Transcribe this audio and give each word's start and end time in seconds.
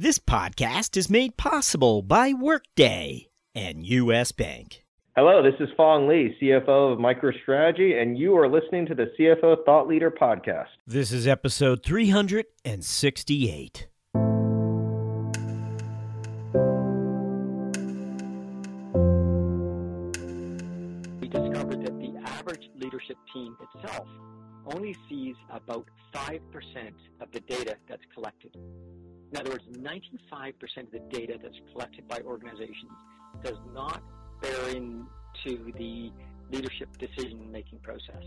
This 0.00 0.18
podcast 0.18 0.96
is 0.96 1.10
made 1.10 1.36
possible 1.36 2.00
by 2.00 2.32
Workday 2.32 3.28
and 3.54 3.84
U.S. 3.84 4.32
Bank. 4.32 4.86
Hello, 5.14 5.42
this 5.42 5.60
is 5.60 5.68
Phong 5.78 6.08
Le, 6.08 6.30
CFO 6.40 6.94
of 6.94 6.98
MicroStrategy, 6.98 8.00
and 8.00 8.16
you 8.16 8.34
are 8.38 8.48
listening 8.48 8.86
to 8.86 8.94
the 8.94 9.12
CFO 9.18 9.62
Thought 9.66 9.88
Leader 9.88 10.10
podcast. 10.10 10.68
This 10.86 11.12
is 11.12 11.26
episode 11.26 11.82
368. 11.82 13.88
Only 24.74 24.96
sees 25.08 25.34
about 25.50 25.86
5% 26.14 26.40
of 27.20 27.30
the 27.32 27.40
data 27.40 27.76
that's 27.88 28.02
collected. 28.14 28.56
In 29.32 29.38
other 29.38 29.50
words, 29.50 29.64
95% 29.72 30.52
of 30.78 30.90
the 30.92 31.00
data 31.10 31.38
that's 31.40 31.58
collected 31.72 32.08
by 32.08 32.20
organizations 32.20 32.92
does 33.44 33.58
not 33.72 34.02
bear 34.40 34.68
into 34.68 35.72
the 35.78 36.12
leadership 36.50 36.88
decision 36.98 37.50
making 37.50 37.78
process. 37.78 38.24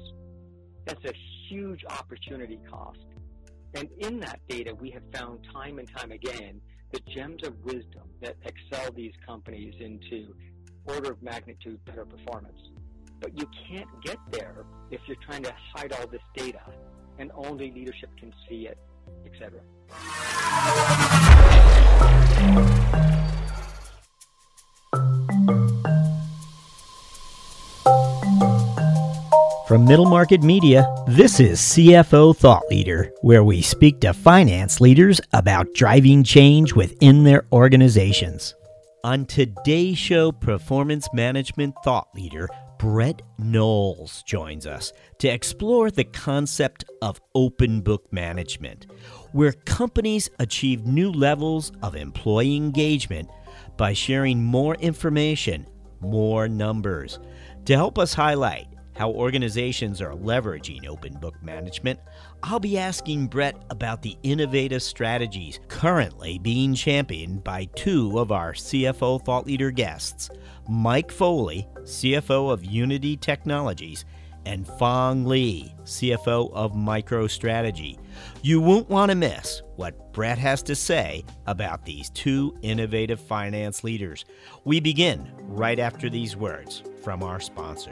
That's 0.86 1.04
a 1.06 1.14
huge 1.50 1.84
opportunity 1.90 2.60
cost. 2.70 3.06
And 3.74 3.90
in 4.00 4.20
that 4.22 4.40
data, 4.48 4.74
we 4.74 4.92
have 4.92 5.04
found 5.14 5.40
time 5.52 5.80
and 5.80 5.90
time 5.98 6.12
again 6.12 6.62
the 6.92 7.00
gems 7.14 7.46
of 7.46 7.56
wisdom 7.64 8.08
that 8.22 8.36
excel 8.46 8.92
these 8.92 9.14
companies 9.26 9.74
into 9.80 10.36
order 10.86 11.12
of 11.12 11.22
magnitude 11.24 11.84
better 11.86 12.06
performance. 12.06 12.60
But 13.24 13.40
you 13.40 13.48
can't 13.70 13.88
get 14.04 14.18
there 14.32 14.66
if 14.92 15.00
you're 15.08 15.16
trying 15.26 15.44
to 15.44 15.54
hide 15.74 15.94
all 15.94 16.08
this 16.08 16.22
data 16.36 16.60
and 17.18 17.32
only 17.36 17.72
leadership 17.72 18.10
can 18.20 18.34
see 18.50 18.68
it, 18.68 18.78
etc. 19.26 19.62
From 29.70 29.86
Middle 29.86 30.06
Market 30.06 30.44
Media, 30.44 30.86
this 31.08 31.40
is 31.40 31.62
CFO 31.62 32.36
Thought 32.36 32.64
Leader, 32.70 33.14
where 33.22 33.46
we 33.46 33.62
speak 33.62 34.02
to 34.02 34.14
finance 34.14 34.82
leaders 34.82 35.22
about 35.32 35.74
driving 35.74 36.26
change 36.26 36.74
within 36.74 37.24
their 37.24 37.46
organizations. 37.54 38.54
On 39.06 39.26
today's 39.26 39.98
show, 39.98 40.32
Performance 40.34 41.08
Management 41.14 41.76
Thought 41.84 42.08
Leader 42.16 42.50
Brett 42.84 43.22
Knowles 43.38 44.24
joins 44.24 44.68
us 44.68 44.92
to 45.20 45.30
explore 45.30 45.90
the 45.90 46.04
concept 46.04 46.84
of 47.02 47.22
open 47.34 47.80
book 47.80 48.12
management, 48.12 48.88
where 49.32 49.54
companies 49.54 50.30
achieve 50.40 50.86
new 50.86 51.10
levels 51.10 51.72
of 51.82 51.96
employee 51.96 52.58
engagement 52.58 53.30
by 53.78 53.94
sharing 53.94 54.44
more 54.44 54.76
information, 54.76 55.66
more 56.02 56.50
numbers. 56.50 57.20
To 57.68 57.74
help 57.74 57.98
us 57.98 58.14
highlight 58.14 58.68
how 58.96 59.12
organizations 59.12 60.02
are 60.02 60.14
leveraging 60.14 60.88
open 60.88 61.14
book 61.14 61.42
management, 61.42 62.00
I'll 62.42 62.60
be 62.60 62.78
asking 62.78 63.28
Brett 63.28 63.56
about 63.70 64.02
the 64.02 64.18
innovative 64.24 64.84
strategies 64.84 65.60
currently 65.68 66.40
being 66.40 66.76
championed 66.76 67.44
by 67.44 67.66
two 67.76 68.20
of 68.20 68.32
our 68.32 68.54
CFO 68.54 69.24
Thought 69.24 69.48
Leader 69.48 69.72
guests, 69.72 70.30
Mike 70.70 71.12
Foley, 71.12 71.68
CFO 71.82 72.52
of 72.52 72.64
Unity 72.64 73.18
Technologies, 73.18 74.06
and 74.46 74.68
Phong 74.68 75.26
Le, 75.26 75.70
CFO 75.86 76.52
of 76.54 76.74
MicroStrategy. 76.74 77.98
You 78.42 78.60
won't 78.60 78.90
want 78.90 79.10
to 79.10 79.16
miss 79.16 79.62
what 79.78 80.12
Brett 80.12 80.38
has 80.38 80.62
to 80.64 80.76
say 80.76 81.24
about 81.48 81.86
these 81.86 82.10
two 82.10 82.56
innovative 82.62 83.20
finance 83.20 83.84
leaders. 83.84 84.26
We 84.66 84.80
begin 84.80 85.32
right 85.40 85.80
after 85.80 86.10
these 86.10 86.36
words 86.36 86.84
from 87.04 87.22
our 87.22 87.40
sponsor. 87.42 87.92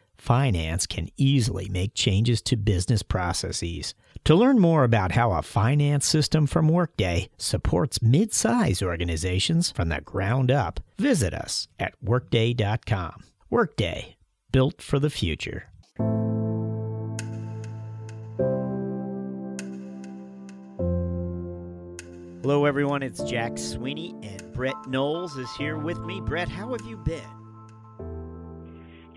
finance 0.21 0.85
can 0.85 1.09
easily 1.17 1.67
make 1.67 1.95
changes 1.95 2.41
to 2.43 2.55
business 2.55 3.01
processes. 3.01 3.95
To 4.25 4.35
learn 4.35 4.59
more 4.59 4.83
about 4.83 5.13
how 5.13 5.31
a 5.31 5.41
finance 5.41 6.05
system 6.05 6.45
from 6.45 6.69
Workday 6.69 7.29
supports 7.37 8.01
mid 8.03 8.31
size 8.31 8.83
organizations 8.83 9.71
from 9.71 9.89
the 9.89 9.99
ground 10.01 10.51
up, 10.51 10.79
visit 10.99 11.33
us 11.33 11.67
at 11.79 11.95
Workday.com. 12.03 13.23
Workday, 13.49 14.15
built 14.51 14.81
for 14.81 14.99
the 14.99 15.09
future. 15.09 15.65
Hello, 22.41 22.65
everyone. 22.65 23.01
It's 23.01 23.23
Jack 23.23 23.57
Sweeney, 23.57 24.15
and 24.21 24.53
Brett 24.53 24.75
Knowles 24.87 25.35
is 25.37 25.51
here 25.55 25.77
with 25.77 25.99
me. 25.99 26.21
Brett, 26.21 26.47
how 26.47 26.71
have 26.71 26.85
you 26.87 26.97
been? 26.97 27.40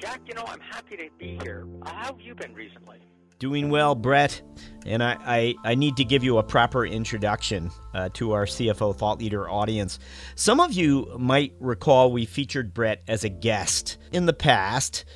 Jack, 0.04 0.20
you 0.26 0.34
know, 0.34 0.44
I'm 0.46 0.60
happy 0.60 0.98
to 0.98 1.08
be 1.16 1.38
here. 1.42 1.66
How 1.82 1.92
have 1.92 2.20
you 2.20 2.34
been 2.34 2.52
recently? 2.52 2.98
Doing 3.38 3.70
well, 3.70 3.94
Brett. 3.94 4.42
And 4.84 5.02
I, 5.02 5.16
I, 5.24 5.54
I 5.64 5.74
need 5.76 5.96
to 5.96 6.04
give 6.04 6.22
you 6.22 6.36
a 6.36 6.42
proper 6.42 6.84
introduction 6.84 7.70
uh, 7.94 8.10
to 8.12 8.32
our 8.32 8.44
CFO 8.44 8.94
Thought 8.94 9.18
Leader 9.18 9.48
audience. 9.48 9.98
Some 10.34 10.60
of 10.60 10.74
you 10.74 11.10
might 11.18 11.54
recall 11.58 12.12
we 12.12 12.26
featured 12.26 12.74
Brett 12.74 13.02
as 13.08 13.24
a 13.24 13.30
guest 13.30 13.96
in 14.12 14.26
the 14.26 14.34
past. 14.34 15.06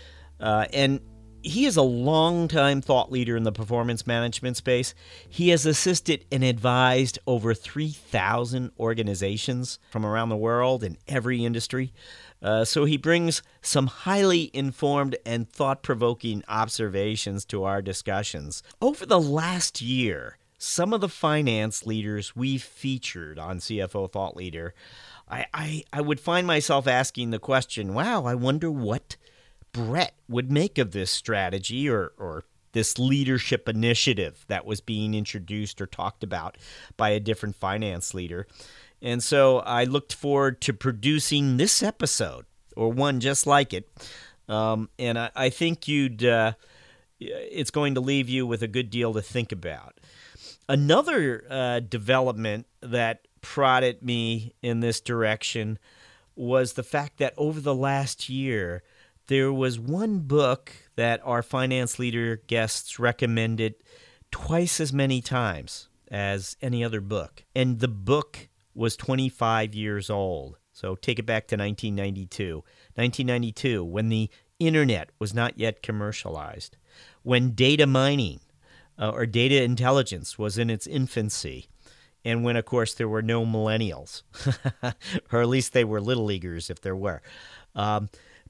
Uh, 0.41 0.65
and 0.73 1.01
he 1.49 1.65
is 1.65 1.77
a 1.77 1.83
longtime 1.83 2.83
thought 2.83 3.11
leader 3.11 3.37
in 3.37 3.43
the 3.43 3.53
performance 3.53 4.07
management 4.07 4.57
space. 4.57 4.95
He 5.29 5.49
has 5.49 5.65
assisted 5.65 6.25
and 6.31 6.45
advised 6.45 7.19
over 7.27 7.55
3,000 7.55 8.71
organizations 8.79 9.79
from 9.91 10.05
around 10.05 10.29
the 10.29 10.37
world 10.37 10.85
in 10.85 10.99
every 11.09 11.45
industry. 11.45 11.93
Uh, 12.43 12.65
so 12.65 12.85
he 12.85 12.97
brings 12.97 13.43
some 13.63 13.87
highly 13.87 14.51
informed 14.53 15.17
and 15.25 15.49
thought 15.49 15.83
provoking 15.83 16.45
observations 16.49 17.45
to 17.47 17.65
our 17.65 17.81
discussions. 17.81 18.63
Over 18.83 19.07
the 19.07 19.21
last 19.21 19.81
year, 19.81 20.37
some 20.59 20.93
of 20.93 21.01
the 21.01 21.09
finance 21.09 21.87
leaders 21.87 22.37
we've 22.37 22.63
featured 22.63 23.39
on 23.39 23.59
CFO 23.59 24.13
Thought 24.13 24.37
Leader, 24.37 24.75
I, 25.29 25.47
I, 25.55 25.85
I 25.93 26.01
would 26.01 26.21
find 26.21 26.47
myself 26.47 26.87
asking 26.87 27.31
the 27.31 27.39
question 27.39 27.95
wow, 27.95 28.25
I 28.25 28.35
wonder 28.35 28.71
what 28.71 29.17
Brett 29.73 30.15
would 30.29 30.51
make 30.51 30.79
of 30.79 30.93
this 30.93 31.11
strategy 31.11 31.89
or, 31.89 32.13
or 32.19 32.45
this 32.73 32.99
leadership 32.99 33.69
initiative 33.69 34.45
that 34.49 34.65
was 34.65 34.81
being 34.81 35.15
introduced 35.15 35.81
or 35.81 35.87
talked 35.87 36.23
about 36.23 36.57
by 36.97 37.11
a 37.11 37.21
different 37.21 37.57
finance 37.57 38.15
leader. 38.15 38.47
And 39.01 39.23
so 39.23 39.59
I 39.61 39.85
looked 39.85 40.15
forward 40.15 40.61
to 40.63 40.73
producing 40.73 41.57
this 41.57 41.83
episode 41.83 42.47
or 42.77 42.91
one 42.93 43.21
just 43.21 43.47
like 43.47 43.73
it. 43.73 43.89
Um, 44.49 44.89
and 44.99 45.19
I, 45.19 45.31
I, 45.37 45.51
think 45.51 45.89
you'd 45.89 46.25
uh, 46.25 46.53
it's 47.21 47.71
going 47.71 47.95
to 47.95 48.01
leave 48.01 48.29
you 48.29 48.47
with 48.47 48.63
a 48.63 48.69
good 48.69 48.91
deal 48.91 49.13
to 49.13 49.21
think 49.21 49.53
about. 49.53 49.99
Another 50.69 51.45
uh, 51.51 51.81
development 51.81 52.67
that 52.81 53.27
prodded 53.41 54.03
me 54.03 54.55
in 54.63 54.81
this 54.81 55.01
direction 55.01 55.79
was 56.35 56.75
the 56.75 56.83
fact 56.83 57.19
that 57.19 57.35
over 57.37 57.61
the 57.61 57.75
last 57.75 58.29
year, 58.29 58.83
there 59.29 59.53
was 59.53 59.79
one 59.79 60.21
book 60.21 60.73
that 60.97 61.21
our 61.25 61.43
finance 61.43 61.99
leader 61.99 62.43
guests 62.47 62.99
recommended 62.99 63.75
twice 64.31 64.81
as 64.81 64.93
many 64.93 65.21
times 65.21 65.89
as 66.11 66.57
any 66.61 66.83
other 66.83 67.01
book. 67.01 67.45
And 67.55 67.79
the 67.79 67.89
book 67.89 68.49
was 68.75 68.97
25 68.97 69.75
years 69.75 70.11
old. 70.11 70.59
So 70.73 70.95
take 70.95 71.19
it 71.19 71.27
back 71.27 71.47
to 71.49 71.57
1992. 71.57 72.57
1992, 72.95 73.85
when 73.85 74.09
the 74.09 74.31
internet 74.59 75.11
was 75.19 75.35
not 75.35 75.59
yet 75.59 75.83
commercialized, 75.83 76.77
when 77.23 77.53
data 77.53 77.87
mining 77.87 78.41
uh, 78.99 79.11
or 79.11 79.27
data 79.27 79.63
intelligence 79.63 80.39
was 80.39 80.57
in 80.57 80.71
its 80.71 80.87
infancy, 80.87 81.67
and 82.25 82.45
when, 82.45 82.57
of 82.57 82.65
course, 82.65 82.95
there 82.95 83.09
were 83.09 83.23
no 83.23 83.45
millennials, 83.45 84.23
or 85.33 85.41
at 85.41 85.49
least 85.49 85.73
they 85.73 85.85
were 85.85 86.01
little 86.01 86.25
leaguers 86.25 86.71
if 86.71 86.81
there 86.81 86.97
were. 86.97 87.23
Um, 87.75 88.09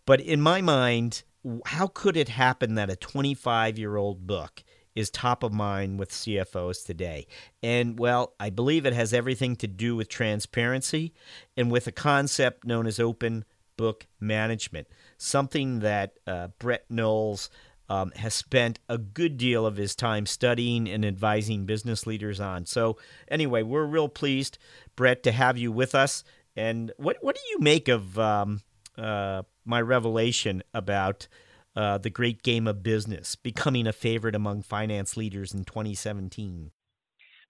but 0.09 0.23
in 0.23 0.41
my 0.41 0.63
mind, 0.63 1.23
how 1.67 1.87
could 1.87 2.17
it 2.17 2.31
happen 2.31 2.77
that 2.77 2.89
a 2.89 2.97
25 2.97 3.79
year 3.79 3.97
old 3.97 4.27
book 4.27 4.65
is 4.95 5.11
top 5.11 5.43
of 5.43 5.53
mind 5.53 5.99
with 5.99 6.11
CFOs 6.11 6.83
today? 6.83 7.27
And 7.63 7.99
well, 7.99 8.33
I 8.41 8.49
believe 8.49 8.87
it 8.87 8.95
has 8.95 9.13
everything 9.13 9.55
to 9.57 9.67
do 9.67 9.97
with 9.97 10.09
transparency 10.09 11.13
and 11.59 11.71
with 11.71 11.87
a 11.87 11.93
concept 11.93 12.65
known 12.65 12.87
as 12.87 12.99
open 12.99 13.45
book 13.77 14.07
management, 14.19 14.87
something 15.19 15.81
that 15.81 16.15
uh, 16.27 16.49
Brett 16.59 16.87
Knowles 16.89 17.51
um, 17.91 18.11
has 18.17 18.33
spent 18.33 18.79
a 18.89 18.97
good 18.97 19.37
deal 19.37 19.67
of 19.67 19.77
his 19.77 19.95
time 19.95 20.25
studying 20.25 20.89
and 20.89 21.05
advising 21.05 21.67
business 21.67 22.07
leaders 22.07 22.41
on. 22.41 22.65
So, 22.65 22.97
anyway, 23.31 23.63
we're 23.63 23.85
real 23.85 24.09
pleased, 24.09 24.57
Brett, 24.97 25.23
to 25.25 25.33
have 25.33 25.59
you 25.59 25.71
with 25.71 25.95
us. 25.95 26.25
And 26.57 26.93
what 26.97 27.19
what 27.21 27.35
do 27.37 27.43
you 27.51 27.59
make 27.61 27.89
of 27.89 28.19
um, 28.19 28.63
uh, 28.99 29.43
my 29.65 29.81
revelation 29.81 30.63
about 30.75 31.29
uh, 31.77 31.99
the 31.99 32.11
great 32.11 32.43
game 32.43 32.67
of 32.67 32.83
business 32.83 33.37
becoming 33.37 33.87
a 33.87 33.93
favorite 33.93 34.35
among 34.35 34.63
finance 34.63 35.17
leaders 35.17 35.55
in 35.55 35.65
2017? 35.65 36.73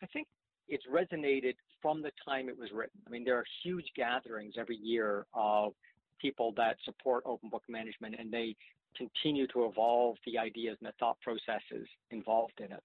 I 0.02 0.06
think 0.06 0.28
it's 0.68 0.84
resonated 0.86 1.54
from 1.80 2.02
the 2.02 2.10
time 2.26 2.48
it 2.48 2.58
was 2.58 2.70
written. 2.72 3.00
I 3.06 3.10
mean, 3.10 3.24
there 3.24 3.36
are 3.36 3.44
huge 3.62 3.86
gatherings 3.96 4.54
every 4.58 4.76
year 4.76 5.26
of 5.34 5.72
people 6.20 6.52
that 6.56 6.76
support 6.84 7.22
open 7.24 7.48
book 7.48 7.62
management, 7.68 8.16
and 8.18 8.32
they 8.32 8.56
continue 8.96 9.46
to 9.48 9.66
evolve 9.66 10.16
the 10.26 10.38
ideas 10.38 10.76
and 10.80 10.88
the 10.88 10.92
thought 10.98 11.18
processes 11.20 11.86
involved 12.10 12.58
in 12.58 12.72
it. 12.72 12.82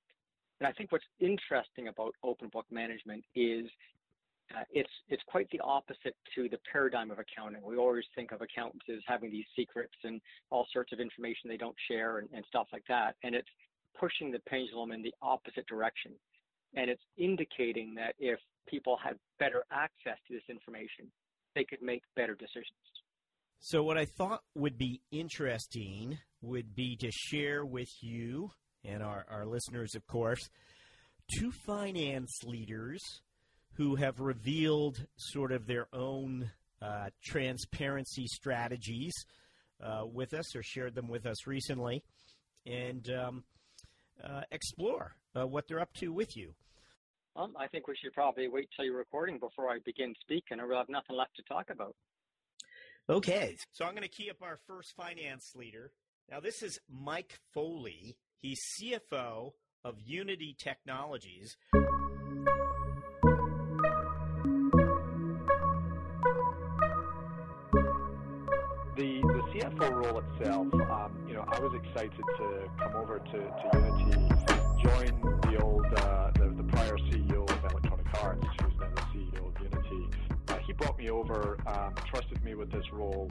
And 0.60 0.68
I 0.68 0.72
think 0.72 0.92
what's 0.92 1.06
interesting 1.20 1.88
about 1.88 2.14
open 2.24 2.50
book 2.50 2.66
management 2.72 3.24
is 3.36 3.66
uh, 4.56 4.64
it's 4.72 4.90
it's 5.10 5.24
quite 5.28 5.48
the 5.52 5.60
opposite 5.62 6.16
to 6.36 6.50
the 6.50 6.60
paradigm 6.72 7.12
of 7.12 7.20
accounting. 7.20 7.62
We 7.64 7.78
always 7.78 8.06
think 8.16 8.32
of 8.32 8.42
accountants 8.42 8.86
as 8.90 9.00
having 9.08 9.32
these 9.32 9.46
secrets 9.56 9.94
and 10.04 10.22
all 10.50 10.68
sorts 10.72 10.92
of 10.92 11.00
information 11.00 11.50
they 11.50 11.58
don't 11.58 11.76
share 11.90 12.20
and, 12.20 12.30
and 12.34 12.44
stuff 12.48 12.68
like 12.72 12.84
that. 12.88 13.16
And 13.24 13.34
it's 13.36 13.48
pushing 14.00 14.32
the 14.32 14.40
pendulum 14.48 14.92
in 14.92 15.02
the 15.02 15.14
opposite 15.22 15.66
direction. 15.68 16.12
And 16.76 16.90
it's 16.90 17.02
indicating 17.18 17.96
that 17.96 18.16
if 18.20 18.40
people 18.68 18.98
had 19.04 19.16
better 19.40 19.64
access 19.72 20.18
to 20.28 20.34
this 20.34 20.44
information, 20.50 21.12
they 21.56 21.64
could 21.64 21.82
make 21.82 22.02
better 22.16 22.34
decisions. 22.34 22.78
So, 23.60 23.84
what 23.84 23.98
I 23.98 24.06
thought 24.06 24.42
would 24.56 24.78
be 24.78 25.02
interesting 25.12 26.18
would 26.42 26.76
be 26.76 26.98
to 26.98 27.10
share 27.12 27.66
with 27.66 27.90
you 28.02 28.52
and 28.84 29.02
our, 29.02 29.26
our 29.30 29.46
listeners, 29.46 29.96
of 29.96 30.06
course, 30.08 30.50
two 31.40 31.52
finance 31.66 32.40
leaders 32.44 33.00
who 33.76 33.96
have 33.96 34.20
revealed 34.20 35.06
sort 35.18 35.52
of 35.52 35.66
their 35.66 35.88
own 35.94 36.52
uh, 36.82 37.10
transparency 37.24 38.28
strategies 38.28 39.14
uh, 39.84 40.06
with 40.06 40.34
us 40.34 40.56
or 40.56 40.64
shared 40.64 40.96
them 40.96 41.08
with 41.08 41.26
us 41.26 41.48
recently 41.48 42.04
and 42.66 43.10
um, 43.10 43.44
uh, 44.24 44.42
explore 44.52 45.16
uh, 45.36 45.46
what 45.46 45.68
they're 45.68 45.80
up 45.80 45.94
to 45.94 46.14
with 46.14 46.36
you. 46.38 46.54
Um, 47.36 47.54
I 47.58 47.68
think 47.68 47.88
we 47.88 47.96
should 47.96 48.14
probably 48.14 48.48
wait 48.48 48.70
till 48.76 48.86
you're 48.86 48.98
recording 48.98 49.40
before 49.40 49.70
I 49.70 49.80
begin 49.84 50.14
speaking, 50.22 50.60
or 50.60 50.68
we'll 50.68 50.78
have 50.78 50.90
nothing 50.90 51.16
left 51.16 51.36
to 51.38 51.44
talk 51.44 51.72
about. 51.72 51.96
Okay, 53.10 53.58
so 53.72 53.86
I'm 53.86 53.92
going 53.92 54.04
to 54.04 54.08
key 54.08 54.30
up 54.30 54.38
our 54.42 54.60
first 54.68 54.94
finance 54.96 55.52
leader. 55.56 55.92
Now, 56.30 56.40
this 56.40 56.62
is 56.62 56.80
Mike 56.90 57.40
Foley. 57.54 58.18
He's 58.40 58.62
CFO 58.80 59.52
of 59.84 59.96
Unity 60.06 60.56
Technologies. 60.58 61.58
Role 69.92 70.20
itself, 70.20 70.74
um, 70.74 71.26
you 71.28 71.34
know, 71.34 71.44
I 71.46 71.60
was 71.60 71.74
excited 71.74 72.12
to 72.38 72.70
come 72.78 72.96
over 72.96 73.20
to, 73.20 73.32
to 73.32 73.70
Unity, 73.74 74.30
join 74.82 75.42
the 75.42 75.62
old, 75.62 75.86
uh, 75.86 76.32
the, 76.32 76.54
the 76.56 76.64
prior 76.64 76.98
CEO 76.98 77.50
of 77.50 77.72
Electronic 77.72 78.06
Arts, 78.24 78.48
who's 78.62 78.74
now 78.80 78.88
the 78.96 79.02
CEO 79.12 79.48
of 79.48 79.62
Unity. 79.62 80.18
Uh, 80.48 80.58
he 80.60 80.72
brought 80.72 80.98
me 80.98 81.10
over, 81.10 81.58
um, 81.68 81.94
trusted 82.06 82.42
me 82.44 82.56
with 82.56 82.72
this 82.72 82.86
role, 82.94 83.30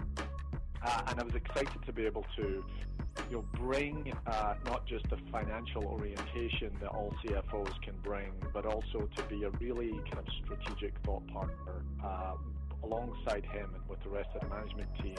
uh, 0.82 1.02
and 1.06 1.20
I 1.20 1.22
was 1.22 1.34
excited 1.34 1.78
to 1.87 1.93
be 1.93 2.04
able 2.04 2.26
to, 2.37 2.43
you 2.43 3.37
know, 3.37 3.44
bring 3.54 4.12
uh, 4.26 4.54
not 4.66 4.87
just 4.87 5.08
the 5.08 5.16
financial 5.31 5.84
orientation 5.84 6.76
that 6.81 6.88
all 6.88 7.14
CFOs 7.25 7.81
can 7.82 7.94
bring, 8.02 8.31
but 8.52 8.66
also 8.66 9.08
to 9.16 9.22
be 9.25 9.44
a 9.44 9.50
really 9.52 9.93
kind 10.10 10.19
of 10.19 10.26
strategic 10.44 10.99
thought 11.06 11.26
partner 11.28 11.82
uh, 12.04 12.34
alongside 12.82 13.46
him 13.46 13.70
and 13.75 13.88
with 13.88 14.02
the 14.02 14.10
rest 14.10 14.28
of 14.34 14.43
the 14.43 14.54
management 14.54 14.88
team 15.02 15.16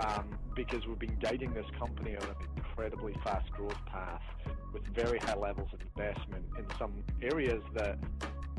um, 0.00 0.38
because 0.54 0.86
we've 0.86 0.98
been 0.98 1.16
guiding 1.20 1.52
this 1.54 1.66
company 1.78 2.16
on 2.16 2.28
an 2.28 2.34
incredibly 2.56 3.14
fast 3.24 3.50
growth 3.52 3.78
path 3.86 4.22
with 4.72 4.82
very 4.94 5.18
high 5.18 5.36
levels 5.36 5.68
of 5.72 5.80
investment 5.80 6.44
in 6.58 6.66
some 6.78 6.92
areas 7.22 7.62
that 7.74 7.98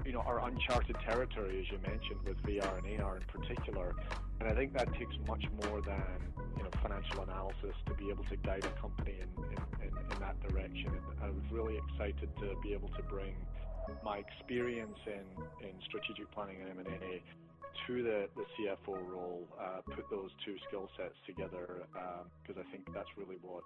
you 0.06 0.12
know 0.14 0.22
are 0.22 0.48
uncharted 0.48 0.96
territory, 1.06 1.60
as 1.60 1.72
you 1.72 1.78
mentioned, 1.80 2.20
with 2.26 2.38
VR 2.44 2.78
and 2.78 3.02
AR 3.02 3.18
in 3.18 3.24
particular. 3.24 3.94
And 4.40 4.48
I 4.48 4.54
think 4.54 4.74
that 4.74 4.94
takes 4.94 5.16
much 5.28 5.44
more 5.64 5.82
than 5.82 6.04
you 6.58 6.64
know 6.64 6.70
financial 6.82 7.22
analysis 7.22 7.76
to 7.88 7.94
be 7.96 8.10
able 8.10 8.24
to 8.26 8.38
guide 8.38 8.66
a 8.66 8.82
company 8.82 9.16
in, 9.22 9.44
in, 9.44 9.88
in, 9.88 10.12
in 10.12 10.20
that 10.20 10.40
direction. 10.48 10.88
And 10.88 11.24
I 11.24 11.30
was 11.30 11.44
really 11.52 11.78
excited 11.78 12.30
to 12.42 12.56
be 12.64 12.74
able 12.74 12.90
to 12.90 13.04
bring 13.04 13.36
my 14.04 14.18
experience 14.18 14.98
in, 15.06 15.24
in 15.66 15.74
strategic 15.86 16.30
planning 16.32 16.58
and 16.62 16.80
M&A 16.80 17.22
to 17.88 18.04
the, 18.04 18.30
the 18.36 18.44
CFO 18.56 18.96
role, 19.10 19.48
uh, 19.60 19.82
put 19.96 20.10
those 20.10 20.30
two 20.46 20.56
skill 20.68 20.90
sets 20.98 21.16
together 21.26 21.84
because 22.42 22.58
um, 22.58 22.66
I 22.68 22.72
think 22.72 22.94
that's 22.94 23.10
really 23.18 23.38
what 23.42 23.64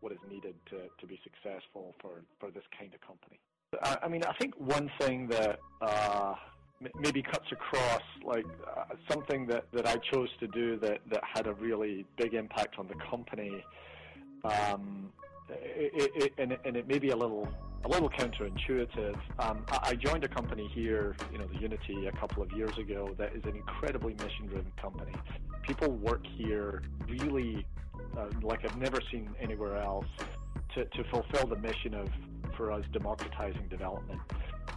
what 0.00 0.12
is 0.12 0.18
needed 0.30 0.54
to, 0.70 0.76
to 1.00 1.06
be 1.06 1.18
successful 1.24 1.94
for, 2.00 2.22
for 2.38 2.50
this 2.50 2.62
kind 2.78 2.92
of 2.94 3.00
company. 3.00 3.38
I, 3.82 4.06
I 4.06 4.08
mean, 4.08 4.22
I 4.24 4.32
think 4.34 4.54
one 4.58 4.90
thing 5.00 5.28
that 5.28 5.58
uh, 5.82 6.34
maybe 7.00 7.22
cuts 7.22 7.50
across, 7.50 8.02
like 8.24 8.46
uh, 8.76 8.94
something 9.10 9.46
that, 9.48 9.64
that 9.72 9.86
I 9.86 9.96
chose 10.12 10.28
to 10.40 10.46
do 10.46 10.78
that, 10.78 11.00
that 11.10 11.22
had 11.34 11.46
a 11.46 11.54
really 11.54 12.06
big 12.16 12.34
impact 12.34 12.78
on 12.78 12.86
the 12.86 12.94
company, 13.10 13.64
um, 14.44 15.12
it, 15.50 16.12
it, 16.14 16.32
and, 16.38 16.52
it, 16.52 16.60
and 16.64 16.76
it 16.76 16.86
may 16.86 16.98
be 16.98 17.10
a 17.10 17.16
little 17.16 17.48
a 17.84 17.88
little 17.88 18.10
counterintuitive. 18.10 19.16
Um, 19.38 19.64
I 19.70 19.94
joined 19.94 20.24
a 20.24 20.28
company 20.28 20.68
here, 20.74 21.14
you 21.30 21.38
know, 21.38 21.46
the 21.46 21.60
Unity, 21.60 22.06
a 22.06 22.12
couple 22.12 22.42
of 22.42 22.50
years 22.52 22.76
ago 22.76 23.14
that 23.18 23.34
is 23.36 23.44
an 23.44 23.54
incredibly 23.54 24.14
mission-driven 24.14 24.72
company. 24.82 25.12
People 25.62 25.92
work 25.92 26.26
here 26.26 26.82
really 27.08 27.64
uh, 28.16 28.26
like 28.42 28.64
I've 28.64 28.76
never 28.76 28.98
seen 29.12 29.30
anywhere 29.40 29.76
else 29.76 30.06
to, 30.74 30.84
to 30.84 31.04
fulfill 31.04 31.46
the 31.46 31.56
mission 31.56 31.94
of, 31.94 32.08
for 32.56 32.72
us, 32.72 32.84
democratizing 32.92 33.68
development. 33.68 34.20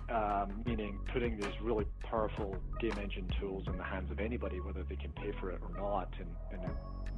Um, 0.10 0.62
meaning 0.66 1.00
putting 1.13 1.38
these 1.38 1.54
really 1.62 1.86
powerful 2.01 2.58
game 2.82 2.98
engine 3.01 3.28
tools 3.40 3.63
in 3.68 3.78
the 3.78 3.84
hands 3.84 4.12
of 4.12 4.20
anybody, 4.20 4.60
whether 4.60 4.84
they 4.84 4.98
can 4.98 5.12
pay 5.13 5.32
for 5.40 5.51
it 5.51 5.60
or 5.62 5.82
not. 5.82 6.13
And, 6.20 6.28
and 6.51 6.72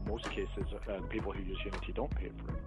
most 0.08 0.30
cases, 0.30 0.66
uh, 0.90 1.02
people 1.10 1.32
who 1.32 1.44
use 1.44 1.58
Unity 1.66 1.94
don't 1.94 2.14
pay 2.16 2.30
for 2.38 2.54
it. 2.54 2.62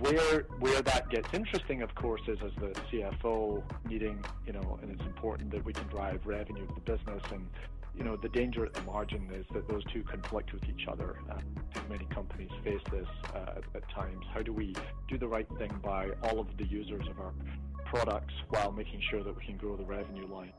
Where 0.00 0.46
where 0.60 0.82
that 0.82 1.10
gets 1.10 1.28
interesting, 1.32 1.82
of 1.82 1.94
course, 1.94 2.22
is 2.28 2.38
as 2.44 2.52
the 2.60 2.72
CFO 2.90 3.62
needing, 3.88 4.24
you 4.46 4.52
know, 4.52 4.78
and 4.82 4.90
it's 4.90 5.02
important 5.02 5.50
that 5.50 5.64
we 5.64 5.72
can 5.72 5.86
drive 5.88 6.20
revenue 6.24 6.62
of 6.68 6.74
the 6.74 6.80
business 6.80 7.22
and 7.32 7.48
you 7.96 8.02
know, 8.02 8.16
the 8.16 8.28
danger 8.28 8.64
at 8.66 8.74
the 8.74 8.82
margin 8.82 9.30
is 9.32 9.46
that 9.52 9.68
those 9.68 9.84
two 9.92 10.02
conflict 10.02 10.52
with 10.52 10.64
each 10.68 10.88
other. 10.88 11.16
Uh, 11.30 11.38
many 11.88 12.04
companies 12.06 12.50
face 12.64 12.80
this 12.90 13.06
uh, 13.34 13.58
at, 13.58 13.64
at, 13.74 13.88
times. 13.90 14.24
How 14.32 14.42
do 14.42 14.52
we 14.52 14.74
do 15.08 15.16
the 15.16 15.28
right 15.28 15.46
thing 15.58 15.72
by 15.82 16.10
all 16.24 16.40
of 16.40 16.48
the 16.56 16.66
users 16.66 17.06
of 17.08 17.20
our 17.20 17.32
products 17.84 18.34
while 18.48 18.72
making 18.72 19.00
sure 19.10 19.22
that 19.22 19.36
we 19.36 19.44
can 19.44 19.56
grow 19.56 19.76
the 19.76 19.84
revenue 19.84 20.26
line? 20.26 20.52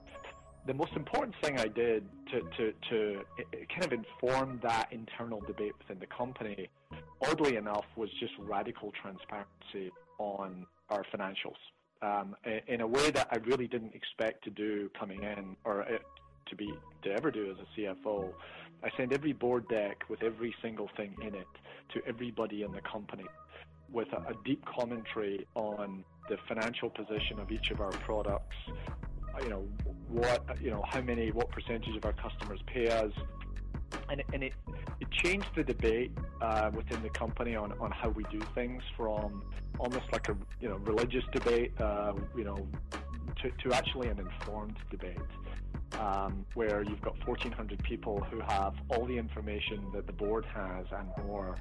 The 0.66 0.74
most 0.74 0.94
important 0.96 1.36
thing 1.44 1.60
I 1.60 1.68
did 1.68 2.08
to, 2.32 2.42
to, 2.58 2.74
to 2.90 3.22
kind 3.70 3.86
of 3.86 3.94
inform 3.94 4.60
that 4.64 4.92
internal 4.92 5.40
debate 5.42 5.74
within 5.80 6.00
the 6.00 6.08
company 6.08 6.70
oddly 7.22 7.56
enough, 7.56 7.86
was 7.96 8.10
just 8.20 8.34
radical 8.40 8.92
transparency 9.02 9.92
on 10.18 10.66
our 10.90 11.04
financials 11.14 11.58
um, 12.02 12.36
in 12.68 12.82
a 12.82 12.88
way 12.88 13.12
that 13.12 13.28
I 13.32 13.38
really 13.38 13.68
didn't 13.68 13.94
expect 13.96 14.44
to 14.46 14.50
do 14.50 14.90
coming 14.98 15.24
in 15.24 15.56
or 15.64 15.84
uh, 15.84 15.98
to 16.48 16.56
be 16.56 16.74
to 17.04 17.12
ever 17.12 17.32
do 17.32 17.52
as 17.52 17.58
a 17.58 17.80
CFO. 17.80 18.32
I 18.84 18.90
send 18.98 19.14
every 19.14 19.34
board 19.34 19.68
deck 19.68 20.04
with 20.10 20.22
every 20.22 20.54
single 20.62 20.90
thing 20.96 21.16
in 21.22 21.34
it 21.34 21.48
to 21.94 22.02
everybody 22.06 22.62
in 22.62 22.72
the 22.72 22.82
company 22.82 23.26
with 23.92 24.12
a, 24.14 24.18
a 24.18 24.34
deep 24.44 24.64
commentary 24.66 25.48
on 25.56 26.04
the 26.30 26.38
financial 26.48 26.90
position 26.90 27.40
of 27.40 27.52
each 27.52 27.72
of 27.72 27.82
our 27.82 27.92
products. 27.92 28.56
You 29.42 29.50
know 29.50 29.68
what 30.10 30.62
you 30.62 30.72
know 30.72 30.84
how 30.88 31.02
many 31.02 31.32
what 31.32 31.50
percentage 31.52 31.96
of 31.96 32.06
our 32.06 32.14
customers 32.14 32.60
pay 32.68 32.88
us, 32.88 33.12
and, 34.10 34.24
and 34.34 34.44
it, 34.44 34.54
it 35.00 35.12
changed 35.12 35.50
the 35.56 35.64
debate 35.64 36.12
uh, 36.42 36.72
within 36.74 37.02
the 37.04 37.10
company 37.10 37.56
on, 37.56 37.74
on 37.80 37.92
how 37.92 38.10
we 38.10 38.24
do 38.32 38.40
things 38.54 38.82
from 38.96 39.44
almost 39.78 40.12
like 40.12 40.30
a 40.30 40.38
you 40.62 40.70
know 40.70 40.78
religious 40.78 41.24
debate, 41.32 41.74
uh, 41.80 42.14
you 42.36 42.44
know, 42.44 42.68
to, 43.42 43.52
to 43.52 43.74
actually 43.74 44.08
an 44.08 44.20
informed 44.20 44.78
debate 44.90 45.18
um, 46.00 46.46
where 46.54 46.84
you've 46.84 47.02
got 47.02 47.16
1,400 47.28 47.82
people 47.84 48.22
who 48.32 48.40
have 48.42 48.74
all 48.90 49.06
the 49.06 49.18
information 49.18 49.86
that 49.94 50.08
the 50.08 50.14
board 50.14 50.46
has 50.46 50.86
and 50.92 51.10
more, 51.26 51.56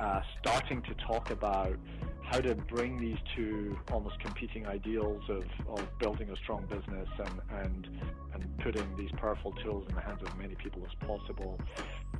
uh, 0.00 0.20
starting 0.40 0.82
to 0.82 0.94
talk 1.06 1.30
about 1.30 1.76
how 2.22 2.40
to 2.40 2.54
bring 2.54 2.98
these 2.98 3.18
two 3.34 3.76
almost 3.90 4.18
competing 4.20 4.66
ideals 4.66 5.22
of, 5.28 5.44
of 5.68 5.98
building 5.98 6.30
a 6.30 6.36
strong 6.36 6.64
business 6.66 7.08
and, 7.18 7.40
and, 7.64 7.88
and 8.34 8.58
putting 8.58 8.84
these 8.96 9.10
powerful 9.16 9.52
tools 9.64 9.84
in 9.88 9.94
the 9.96 10.00
hands 10.00 10.22
of 10.22 10.28
as 10.28 10.36
many 10.36 10.54
people 10.54 10.80
as 10.86 10.94
possible. 11.06 11.58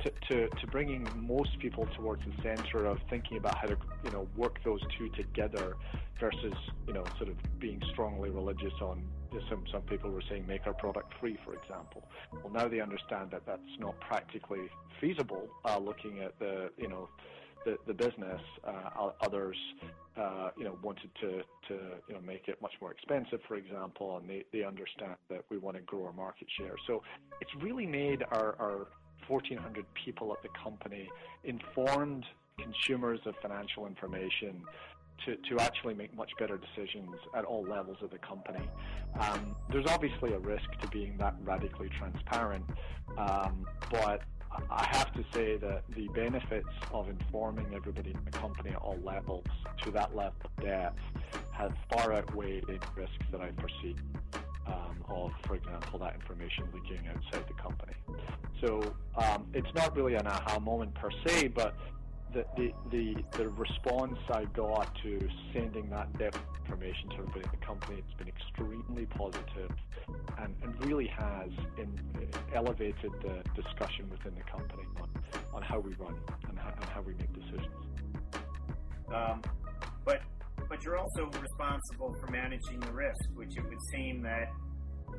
To, 0.00 0.10
to, 0.28 0.48
to 0.48 0.66
bringing 0.68 1.06
most 1.14 1.58
people 1.58 1.86
towards 1.96 2.22
the 2.24 2.42
center 2.42 2.86
of 2.86 2.98
thinking 3.08 3.36
about 3.36 3.56
how 3.56 3.66
to 3.66 3.76
you 4.04 4.10
know 4.10 4.26
work 4.36 4.58
those 4.64 4.80
two 4.96 5.10
together 5.10 5.76
versus 6.18 6.54
you 6.86 6.94
know 6.94 7.04
sort 7.18 7.28
of 7.28 7.36
being 7.58 7.82
strongly 7.92 8.30
religious 8.30 8.72
on 8.80 9.02
some 9.48 9.64
some 9.70 9.82
people 9.82 10.10
were 10.10 10.22
saying 10.28 10.46
make 10.46 10.66
our 10.66 10.74
product 10.74 11.12
free 11.20 11.38
for 11.44 11.54
example. 11.54 12.02
Well 12.42 12.52
now 12.52 12.68
they 12.68 12.80
understand 12.80 13.30
that 13.32 13.46
that's 13.46 13.78
not 13.78 13.98
practically 14.00 14.68
feasible 15.00 15.48
uh, 15.64 15.78
looking 15.78 16.20
at 16.20 16.38
the 16.38 16.70
you 16.76 16.88
know 16.88 17.08
the, 17.64 17.76
the 17.86 17.94
business 17.94 18.40
uh, 18.64 19.10
others 19.20 19.56
uh, 20.16 20.50
you 20.56 20.64
know 20.64 20.78
wanted 20.82 21.10
to 21.20 21.42
to 21.68 21.74
you 22.08 22.14
know 22.14 22.20
make 22.26 22.48
it 22.48 22.60
much 22.60 22.72
more 22.80 22.90
expensive 22.90 23.40
for 23.46 23.56
example 23.56 24.16
and 24.18 24.28
they, 24.28 24.44
they 24.52 24.64
understand 24.64 25.14
that 25.28 25.44
we 25.50 25.58
want 25.58 25.76
to 25.76 25.82
grow 25.82 26.06
our 26.06 26.12
market 26.12 26.48
share. 26.58 26.74
So 26.86 27.02
it's 27.40 27.54
really 27.62 27.86
made 27.86 28.22
our, 28.30 28.56
our 28.58 28.86
1,400 29.28 29.84
people 30.04 30.32
at 30.32 30.42
the 30.42 30.48
company, 30.62 31.08
informed 31.44 32.24
consumers 32.58 33.20
of 33.26 33.34
financial 33.40 33.86
information 33.86 34.62
to, 35.26 35.36
to 35.36 35.58
actually 35.60 35.94
make 35.94 36.14
much 36.14 36.30
better 36.38 36.58
decisions 36.58 37.10
at 37.34 37.44
all 37.44 37.62
levels 37.62 37.98
of 38.02 38.10
the 38.10 38.18
company. 38.18 38.68
Um, 39.18 39.54
there's 39.70 39.86
obviously 39.86 40.32
a 40.32 40.38
risk 40.38 40.70
to 40.80 40.88
being 40.88 41.16
that 41.18 41.34
radically 41.42 41.90
transparent, 41.98 42.64
um, 43.18 43.66
but 43.90 44.22
I 44.70 44.86
have 44.90 45.12
to 45.14 45.24
say 45.32 45.56
that 45.58 45.84
the 45.94 46.08
benefits 46.08 46.68
of 46.92 47.08
informing 47.08 47.66
everybody 47.74 48.10
in 48.10 48.24
the 48.24 48.36
company 48.36 48.70
at 48.70 48.76
all 48.76 48.98
levels 49.04 49.44
to 49.84 49.90
that 49.92 50.14
level 50.14 50.34
of 50.44 50.64
depth 50.64 50.98
have 51.52 51.72
far 51.92 52.14
outweighed 52.14 52.64
any 52.68 52.78
risks 52.96 53.26
that 53.30 53.40
I 53.40 53.50
foresee 53.60 53.96
um, 54.66 55.04
of, 55.08 55.32
for 55.46 55.54
example, 55.54 55.98
that 56.00 56.14
information 56.14 56.64
leaking 56.72 57.06
outside 57.08 57.46
the 57.46 57.54
company. 57.54 57.92
So 58.60 58.94
um, 59.16 59.46
it's 59.54 59.72
not 59.74 59.96
really 59.96 60.14
an 60.14 60.26
aha 60.26 60.58
moment 60.58 60.94
per 60.94 61.10
se, 61.26 61.48
but 61.48 61.76
the, 62.32 62.44
the, 62.56 62.72
the, 62.90 63.14
the 63.36 63.48
response 63.50 64.18
I 64.30 64.44
got 64.46 64.94
to 65.02 65.28
sending 65.52 65.90
that 65.90 66.16
depth 66.18 66.38
information 66.64 67.08
to 67.10 67.16
everybody 67.16 67.44
in 67.44 67.50
the 67.58 67.66
company 67.66 68.02
has 68.02 68.14
been 68.18 68.28
extremely 68.28 69.06
positive 69.06 69.70
and, 70.38 70.54
and 70.62 70.84
really 70.84 71.06
has 71.08 71.50
in, 71.78 71.98
elevated 72.54 73.10
the 73.22 73.42
discussion 73.60 74.08
within 74.10 74.34
the 74.34 74.50
company 74.50 74.84
on, 75.00 75.08
on 75.54 75.62
how 75.62 75.78
we 75.80 75.92
run 75.94 76.14
and 76.48 76.58
how, 76.58 76.72
and 76.74 76.84
how 76.84 77.00
we 77.00 77.14
make 77.14 77.32
decisions. 77.32 77.74
Um, 79.14 79.42
but 80.04 80.20
but 80.68 80.84
you're 80.84 80.98
also 80.98 81.24
responsible 81.40 82.14
for 82.20 82.30
managing 82.30 82.78
the 82.78 82.92
risk, 82.92 83.18
which 83.34 83.56
it 83.56 83.64
would 83.64 83.82
seem 83.92 84.22
that 84.22 84.52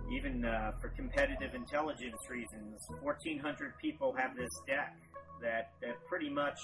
even 0.10 0.46
uh, 0.46 0.72
for 0.80 0.90
competitive 0.90 1.54
intelligence 1.54 2.16
reasons, 2.30 2.80
1,400 3.02 3.74
people 3.82 4.16
have 4.18 4.36
this 4.38 4.50
deck 4.66 4.96
that, 5.42 5.72
that 5.82 5.96
pretty 6.08 6.30
much 6.30 6.58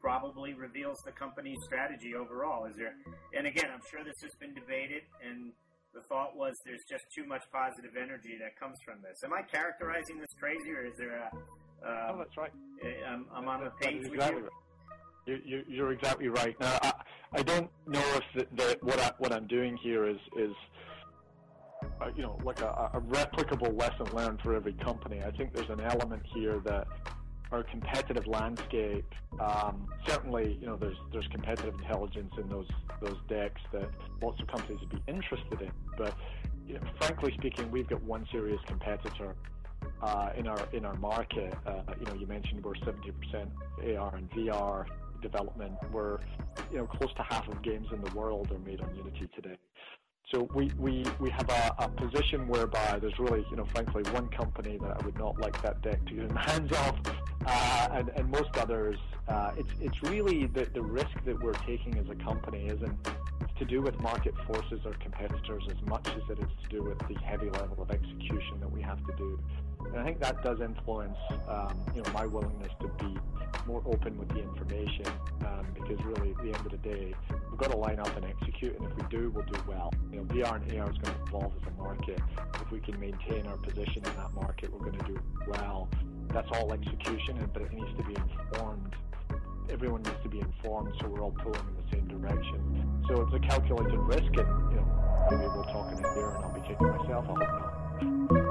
probably 0.00 0.54
reveals 0.54 0.98
the 1.04 1.12
company's 1.12 1.58
strategy 1.64 2.14
overall. 2.14 2.66
Is 2.66 2.76
there? 2.76 2.94
And 3.36 3.46
again, 3.46 3.70
I'm 3.72 3.82
sure 3.90 4.04
this 4.04 4.20
has 4.22 4.34
been 4.40 4.54
debated, 4.54 5.02
and 5.24 5.52
the 5.94 6.00
thought 6.08 6.36
was 6.36 6.54
there's 6.64 6.84
just 6.88 7.04
too 7.14 7.26
much 7.26 7.42
positive 7.52 7.96
energy 7.96 8.38
that 8.40 8.58
comes 8.58 8.78
from 8.84 9.02
this. 9.02 9.18
Am 9.24 9.32
I 9.32 9.42
characterizing 9.42 10.18
this 10.18 10.32
crazy, 10.38 10.70
or 10.70 10.86
is 10.86 10.96
there 10.98 11.16
a? 11.16 11.28
Um, 11.80 12.14
oh, 12.14 12.18
that's 12.18 12.36
right. 12.36 12.52
I'm, 13.06 13.26
I'm 13.34 13.48
on 13.48 13.64
the 13.64 13.70
page 13.80 14.02
with 14.02 14.12
you. 14.12 14.18
Right. 14.18 14.34
You're, 15.26 15.62
you're 15.68 15.92
exactly 15.92 16.28
right. 16.28 16.58
Now, 16.58 16.78
I, 16.82 16.92
I 17.32 17.42
don't 17.42 17.70
know 17.86 18.02
if 18.16 18.24
the, 18.34 18.56
the, 18.56 18.78
what 18.80 18.98
I, 18.98 19.12
what 19.18 19.32
I'm 19.32 19.46
doing 19.46 19.76
here 19.76 20.08
is 20.08 20.16
is 20.36 20.52
uh, 22.00 22.06
you 22.16 22.22
know 22.22 22.38
like 22.44 22.60
a, 22.62 22.90
a 22.94 23.00
replicable 23.00 23.78
lesson 23.78 24.06
learned 24.16 24.40
for 24.42 24.54
every 24.54 24.72
company. 24.74 25.22
I 25.22 25.30
think 25.32 25.52
there's 25.54 25.70
an 25.70 25.80
element 25.80 26.22
here 26.34 26.60
that 26.64 26.86
our 27.50 27.62
competitive 27.62 28.26
landscape. 28.26 29.14
Um, 29.40 29.88
certainly, 30.06 30.58
you 30.60 30.66
know, 30.66 30.76
there's 30.76 30.96
there's 31.12 31.28
competitive 31.28 31.74
intelligence 31.74 32.32
in 32.38 32.48
those 32.48 32.68
those 33.00 33.16
decks 33.28 33.60
that 33.72 33.88
lots 34.22 34.40
of 34.40 34.48
companies 34.48 34.80
would 34.80 34.90
be 34.90 35.02
interested 35.12 35.60
in. 35.60 35.70
But 35.96 36.14
you 36.66 36.74
know, 36.74 36.80
frankly 37.00 37.32
speaking, 37.38 37.70
we've 37.70 37.88
got 37.88 38.02
one 38.02 38.26
serious 38.30 38.60
competitor 38.66 39.34
uh, 40.02 40.30
in 40.36 40.46
our 40.46 40.68
in 40.72 40.84
our 40.84 40.96
market. 40.96 41.54
Uh, 41.66 41.82
you 41.98 42.06
know, 42.06 42.14
you 42.14 42.26
mentioned 42.26 42.64
we're 42.64 42.74
70% 42.74 43.48
AR 43.96 44.16
and 44.16 44.30
VR 44.30 44.86
development 45.22 45.74
where 45.90 46.20
you 46.70 46.78
know 46.78 46.86
close 46.86 47.12
to 47.14 47.22
half 47.22 47.48
of 47.48 47.60
games 47.62 47.88
in 47.92 48.02
the 48.02 48.10
world 48.12 48.50
are 48.52 48.58
made 48.58 48.80
on 48.80 48.94
Unity 48.94 49.28
today. 49.34 49.56
So 50.30 50.46
we, 50.54 50.70
we, 50.78 51.06
we 51.20 51.30
have 51.30 51.48
a, 51.48 51.74
a 51.78 51.88
position 51.88 52.48
whereby 52.48 52.98
there's 53.00 53.18
really, 53.18 53.46
you 53.50 53.56
know, 53.56 53.64
frankly, 53.64 54.02
one 54.12 54.28
company 54.28 54.76
that 54.82 55.00
I 55.00 55.04
would 55.04 55.18
not 55.18 55.40
like 55.40 55.60
that 55.62 55.80
deck 55.80 56.04
to 56.04 56.12
get 56.12 56.24
in 56.24 56.34
the 56.34 56.38
hands 56.50 56.70
of, 56.70 57.00
uh, 57.46 57.88
and, 57.92 58.10
and 58.10 58.30
most 58.30 58.54
others. 58.58 58.98
Uh, 59.26 59.52
it's, 59.56 59.70
it's 59.80 60.02
really 60.02 60.46
the, 60.46 60.66
the 60.74 60.82
risk 60.82 61.24
that 61.24 61.42
we're 61.42 61.54
taking 61.54 61.96
as 61.96 62.10
a 62.10 62.14
company 62.16 62.66
isn't 62.66 63.08
to 63.58 63.64
do 63.64 63.80
with 63.80 63.98
market 64.00 64.34
forces 64.46 64.80
or 64.84 64.92
competitors 64.94 65.64
as 65.70 65.88
much 65.88 66.06
as 66.08 66.22
it 66.30 66.38
is 66.38 66.48
to 66.62 66.68
do 66.68 66.82
with 66.82 66.98
the 67.08 67.18
heavy 67.24 67.48
level 67.50 67.82
of 67.82 67.90
execution 67.90 68.60
that 68.60 68.70
we 68.70 68.82
have 68.82 68.98
to 69.06 69.12
do 69.16 69.38
and 69.86 69.96
I 69.96 70.04
think 70.04 70.20
that 70.20 70.42
does 70.42 70.60
influence, 70.60 71.16
um, 71.48 71.80
you 71.94 72.02
know, 72.02 72.12
my 72.12 72.26
willingness 72.26 72.72
to 72.80 72.88
be 73.04 73.16
more 73.66 73.82
open 73.86 74.18
with 74.18 74.28
the 74.28 74.40
information 74.40 75.06
um, 75.46 75.66
because 75.74 76.02
really, 76.04 76.30
at 76.30 76.38
the 76.38 76.52
end 76.52 76.66
of 76.66 76.70
the 76.70 76.78
day, 76.78 77.14
we've 77.50 77.58
got 77.58 77.70
to 77.70 77.76
line 77.76 77.98
up 77.98 78.14
and 78.16 78.24
execute, 78.24 78.76
and 78.78 78.90
if 78.90 78.96
we 78.96 79.02
do, 79.10 79.30
we'll 79.30 79.44
do 79.44 79.60
well. 79.66 79.92
You 80.10 80.18
know, 80.18 80.24
VR 80.24 80.56
and 80.56 80.80
AR 80.80 80.90
is 80.90 80.98
going 80.98 81.14
to 81.14 81.22
evolve 81.26 81.52
as 81.60 81.68
a 81.68 81.82
market. 81.82 82.20
If 82.60 82.70
we 82.70 82.80
can 82.80 82.98
maintain 82.98 83.46
our 83.46 83.56
position 83.56 84.04
in 84.04 84.16
that 84.16 84.32
market, 84.34 84.72
we're 84.72 84.90
going 84.90 84.98
to 84.98 85.06
do 85.06 85.20
well. 85.46 85.88
That's 86.28 86.48
all 86.52 86.72
execution, 86.72 87.48
but 87.52 87.62
it 87.62 87.72
needs 87.72 87.96
to 87.96 88.04
be 88.04 88.14
informed. 88.14 88.94
Everyone 89.70 90.02
needs 90.02 90.22
to 90.22 90.28
be 90.28 90.40
informed, 90.40 90.94
so 91.00 91.08
we're 91.08 91.20
all 91.20 91.32
pulling 91.32 91.60
in 91.60 91.76
the 91.76 91.90
same 91.92 92.08
direction. 92.08 93.02
So 93.08 93.22
it's 93.22 93.34
a 93.34 93.48
calculated 93.48 93.98
risk, 93.98 94.36
and 94.36 94.70
you 94.70 94.76
know, 94.76 95.26
maybe 95.30 95.44
we'll 95.44 95.64
talk 95.64 95.92
in 95.92 96.04
a 96.04 96.14
year, 96.14 96.30
and 96.30 96.44
I'll 96.44 96.54
be 96.54 96.60
kicking 96.60 96.88
myself. 96.88 97.24
I 97.24 97.28
hope 97.28 98.32
not. 98.32 98.47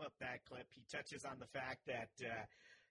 Up 0.00 0.12
that 0.20 0.44
clip, 0.48 0.66
he 0.70 0.82
touches 0.90 1.24
on 1.24 1.38
the 1.38 1.46
fact 1.46 1.80
that 1.86 2.10
uh, 2.22 2.44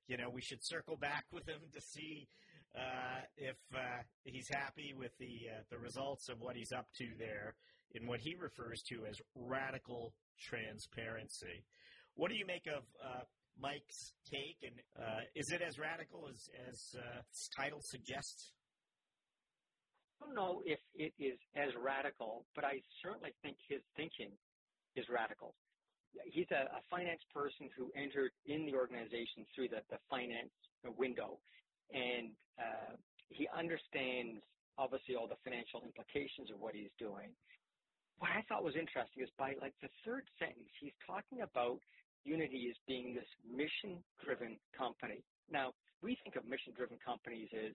you 0.08 0.18
know 0.18 0.30
we 0.30 0.42
should 0.42 0.64
circle 0.64 0.98
back 0.98 1.26
with 1.32 1.48
him 1.48 1.62
to 1.74 1.82
see 1.82 2.28
uh, 2.76 3.22
if 3.38 3.58
uh, 3.76 4.04
he's 4.24 4.48
happy 4.50 4.94
with 4.98 5.12
the 5.20 5.50
uh, 5.50 5.62
the 5.70 5.78
results 5.78 6.30
of 6.30 6.40
what 6.40 6.56
he's 6.56 6.72
up 6.72 6.88
to 6.98 7.08
there 7.18 7.56
in 7.94 8.08
what 8.08 8.20
he 8.20 8.36
refers 8.36 8.82
to 8.84 9.06
as 9.10 9.22
radical 9.36 10.14
transparency. 10.40 11.64
What 12.16 12.30
do 12.30 12.36
you 12.38 12.46
make 12.46 12.68
of 12.68 12.84
uh, 13.04 13.24
Mike's 13.60 14.14
take, 14.30 14.58
and 14.64 14.76
uh, 14.98 15.22
is 15.36 15.52
it 15.52 15.62
as 15.62 15.80
radical 15.80 16.28
as 16.30 16.50
as 16.70 16.96
its 17.30 17.50
title 17.56 17.82
suggests? 17.82 18.54
I 20.22 20.26
don't 20.28 20.36
know 20.36 20.62
if 20.66 20.80
it 20.94 21.14
is 21.18 21.40
as 21.56 21.70
radical, 21.82 22.46
but 22.56 22.64
I 22.64 22.82
certainly 23.02 23.34
think 23.42 23.58
his 23.68 23.82
thinking 23.96 24.30
is 24.96 25.06
radical 25.10 25.56
he's 26.26 26.50
a, 26.52 26.68
a 26.76 26.82
finance 26.90 27.22
person 27.34 27.70
who 27.76 27.92
entered 27.96 28.32
in 28.46 28.66
the 28.66 28.76
organization 28.76 29.46
through 29.54 29.70
the, 29.70 29.82
the 29.90 30.00
finance 30.10 30.52
window, 30.98 31.38
and 31.94 32.32
uh, 32.58 32.96
he 33.30 33.48
understands 33.56 34.42
obviously 34.78 35.16
all 35.16 35.28
the 35.28 35.40
financial 35.44 35.84
implications 35.86 36.50
of 36.50 36.58
what 36.60 36.74
he's 36.74 36.92
doing. 36.98 37.30
What 38.20 38.32
I 38.32 38.42
thought 38.48 38.64
was 38.64 38.78
interesting 38.78 39.24
is 39.24 39.32
by 39.38 39.58
like 39.62 39.74
the 39.82 39.90
third 40.06 40.24
sentence, 40.38 40.70
he's 40.80 40.96
talking 41.06 41.42
about 41.42 41.80
Unity 42.24 42.70
as 42.70 42.78
being 42.86 43.18
this 43.18 43.26
mission-driven 43.50 44.54
company. 44.78 45.26
Now, 45.50 45.74
we 46.06 46.18
think 46.22 46.38
of 46.38 46.46
mission-driven 46.46 47.02
companies 47.02 47.50
as, 47.50 47.74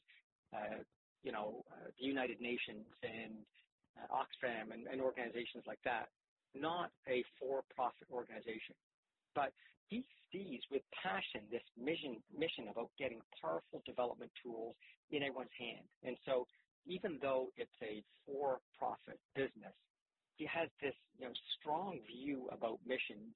uh, 0.55 0.79
you 1.27 1.33
know, 1.35 1.67
uh, 1.75 1.91
the 1.99 2.07
United 2.07 2.39
Nations 2.41 2.87
and 3.03 3.43
uh, 3.99 4.07
Oxfam 4.23 4.71
and, 4.71 4.87
and 4.87 5.03
organizations 5.03 5.67
like 5.67 5.83
that 5.83 6.15
not 6.61 6.91
a 7.09 7.25
for-profit 7.39 8.09
organization. 8.13 8.75
But 9.35 9.53
he 9.89 10.05
sees 10.33 10.61
with 10.71 10.83
passion 11.03 11.43
this 11.51 11.63
mission 11.79 12.17
mission 12.37 12.69
about 12.71 12.91
getting 12.99 13.21
powerful 13.41 13.83
development 13.87 14.31
tools 14.43 14.75
in 15.11 15.23
everyone's 15.23 15.55
hand. 15.59 15.87
And 16.03 16.17
so 16.27 16.47
even 16.87 17.19
though 17.21 17.49
it's 17.57 17.79
a 17.83 18.03
for-profit 18.25 19.19
business, 19.35 19.75
he 20.37 20.47
has 20.47 20.69
this 20.83 20.95
you 21.19 21.27
know 21.27 21.33
strong 21.61 21.99
view 22.07 22.49
about 22.53 22.79
missions 22.87 23.35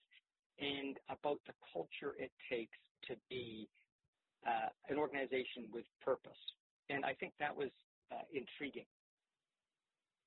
and 0.59 0.99
about 1.09 1.39
the 1.47 1.55
culture 1.73 2.15
it 2.19 2.31
takes 2.51 2.77
to 3.09 3.15
be 3.29 3.69
uh, 4.47 4.69
an 4.89 4.99
organization 4.99 5.69
with 5.73 5.85
purpose. 6.05 6.37
And 6.91 7.05
I 7.05 7.15
think 7.15 7.33
that 7.41 7.55
was 7.55 7.71
uh, 8.13 8.27
intriguing. 8.33 8.87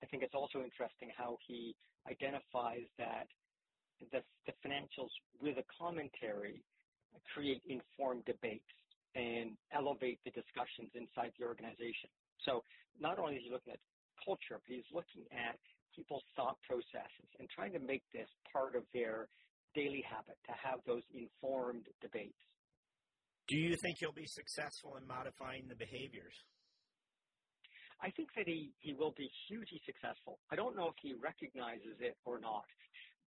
I 0.03 0.05
think 0.12 0.22
it's 0.22 0.36
also 0.36 0.60
interesting 0.60 1.15
how 1.15 1.39
he 1.48 1.72
identifies 2.12 2.83
that 3.00 3.31
the, 4.12 4.19
the 4.43 4.51
financials 4.60 5.15
with 5.39 5.55
a 5.55 5.63
commentary 5.79 6.60
create 7.31 7.63
informed 7.72 8.27
debates 8.27 8.67
and 9.15 9.55
elevate 9.72 10.19
the 10.27 10.33
discussions 10.36 10.91
inside 10.91 11.31
the 11.39 11.48
organization. 11.48 12.12
So 12.43 12.67
not 13.00 13.15
only 13.15 13.39
is 13.39 13.48
he 13.48 13.51
looking 13.53 13.72
at 13.72 13.79
culture, 14.19 14.60
but 14.60 14.67
he's 14.67 14.89
looking 14.91 15.24
at 15.31 15.55
people's 15.95 16.25
thought 16.36 16.60
processes 16.67 17.29
and 17.39 17.48
trying 17.48 17.72
to 17.72 17.79
make 17.79 18.03
this 18.12 18.27
part 18.51 18.75
of 18.75 18.83
their 18.91 19.31
daily 19.72 20.03
habit 20.03 20.36
to 20.50 20.53
have 20.60 20.83
those 20.83 21.05
informed 21.15 21.88
debates. 22.01 22.43
Do 23.48 23.55
you 23.55 23.77
think 23.77 23.98
he'll 24.00 24.12
be 24.12 24.27
successful 24.27 24.98
in 25.00 25.07
modifying 25.07 25.69
the 25.69 25.75
behaviors? 25.75 26.33
I 28.03 28.12
think 28.12 28.29
that 28.36 28.48
he, 28.48 28.72
he 28.79 28.93
will 28.93 29.13
be 29.17 29.31
hugely 29.48 29.81
successful. 29.86 30.39
I 30.51 30.55
don't 30.57 30.75
know 30.75 30.88
if 30.88 30.95
he 31.01 31.13
recognizes 31.13 31.95
it 32.01 32.17
or 32.25 32.38
not, 32.39 32.65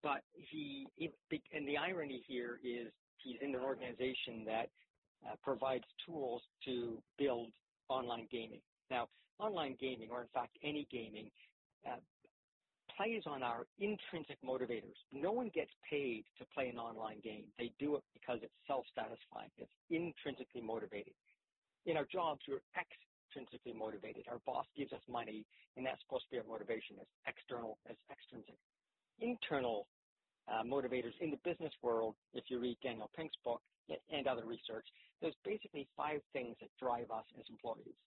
but 0.02 0.20
he, 0.34 0.86
and 1.00 1.66
the 1.66 1.78
irony 1.78 2.22
here 2.28 2.60
is 2.62 2.92
he's 3.16 3.36
in 3.40 3.54
an 3.54 3.62
organization 3.62 4.44
that 4.44 4.68
uh, 5.24 5.34
provides 5.42 5.84
tools 6.04 6.42
to 6.66 6.98
build 7.18 7.48
online 7.88 8.28
gaming. 8.30 8.60
Now, 8.90 9.08
online 9.38 9.76
gaming, 9.80 10.08
or 10.12 10.20
in 10.20 10.28
fact 10.34 10.58
any 10.62 10.86
gaming, 10.92 11.30
uh, 11.88 11.96
plays 12.96 13.22
on 13.26 13.42
our 13.42 13.66
intrinsic 13.80 14.36
motivators. 14.44 14.96
No 15.12 15.32
one 15.32 15.50
gets 15.54 15.70
paid 15.88 16.24
to 16.38 16.44
play 16.54 16.68
an 16.68 16.78
online 16.78 17.20
game. 17.24 17.44
They 17.58 17.72
do 17.78 17.96
it 17.96 18.02
because 18.12 18.40
it's 18.42 18.52
self-satisfying. 18.66 19.50
It's 19.56 19.72
intrinsically 19.90 20.60
motivated. 20.60 21.14
In 21.86 21.96
our 21.96 22.06
jobs, 22.10 22.40
we're 22.48 22.64
extrinsically 23.26 23.74
motivated. 23.74 24.24
Our 24.30 24.38
boss 24.46 24.66
gives 24.76 24.92
us 24.92 25.02
money, 25.10 25.44
and 25.76 25.84
that's 25.84 26.00
supposed 26.06 26.24
to 26.30 26.30
be 26.30 26.38
our 26.38 26.46
motivation 26.46 26.96
as 27.02 27.06
external 27.26 27.78
as 27.90 27.96
extrinsic. 28.10 28.54
Internal 29.18 29.86
uh, 30.46 30.62
motivators 30.62 31.18
in 31.20 31.34
the 31.34 31.40
business 31.42 31.72
world, 31.82 32.14
if 32.32 32.44
you 32.46 32.60
read 32.62 32.78
Daniel 32.82 33.10
Pink's 33.16 33.34
book 33.44 33.60
and 34.10 34.26
other 34.26 34.46
research, 34.46 34.86
there's 35.20 35.34
basically 35.44 35.88
five 35.96 36.20
things 36.32 36.54
that 36.60 36.70
drive 36.78 37.10
us 37.10 37.26
as 37.38 37.44
employees 37.50 37.98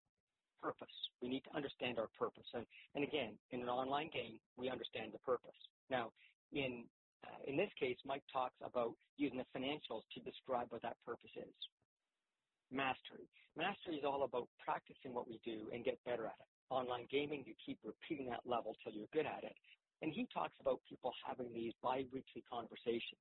purpose. 0.62 0.92
We 1.22 1.30
need 1.30 1.44
to 1.48 1.56
understand 1.56 1.98
our 1.98 2.12
purpose. 2.20 2.46
And, 2.54 2.66
and 2.96 3.04
again, 3.04 3.40
in 3.52 3.62
an 3.62 3.70
online 3.70 4.10
game, 4.14 4.40
we 4.58 4.70
understand 4.70 5.12
the 5.16 5.24
purpose. 5.24 5.56
Now, 5.90 6.12
in, 6.52 6.84
uh, 7.24 7.40
in 7.48 7.56
this 7.56 7.72
case, 7.80 7.96
Mike 8.06 8.24
talks 8.32 8.56
about 8.64 8.94
using 9.18 9.40
the 9.40 9.48
financials 9.56 10.04
to 10.14 10.20
describe 10.22 10.68
what 10.70 10.82
that 10.84 10.98
purpose 11.06 11.32
is. 11.36 11.56
Mastery. 12.72 13.28
Mastery 13.58 13.98
is 13.98 14.06
all 14.06 14.24
about 14.24 14.48
practicing 14.64 15.14
what 15.14 15.28
we 15.28 15.40
do 15.44 15.68
and 15.74 15.84
get 15.84 15.98
better 16.06 16.26
at 16.26 16.38
it. 16.40 16.50
Online 16.70 17.08
gaming, 17.10 17.44
you 17.46 17.54
keep 17.66 17.80
repeating 17.84 18.30
that 18.30 18.46
level 18.46 18.76
till 18.84 18.94
you're 18.94 19.10
good 19.12 19.26
at 19.26 19.44
it. 19.44 19.56
And 20.02 20.14
he 20.14 20.28
talks 20.34 20.54
about 20.62 20.80
people 20.88 21.12
having 21.26 21.52
these 21.54 21.74
bi-weekly 21.84 22.44
conversations 22.48 23.20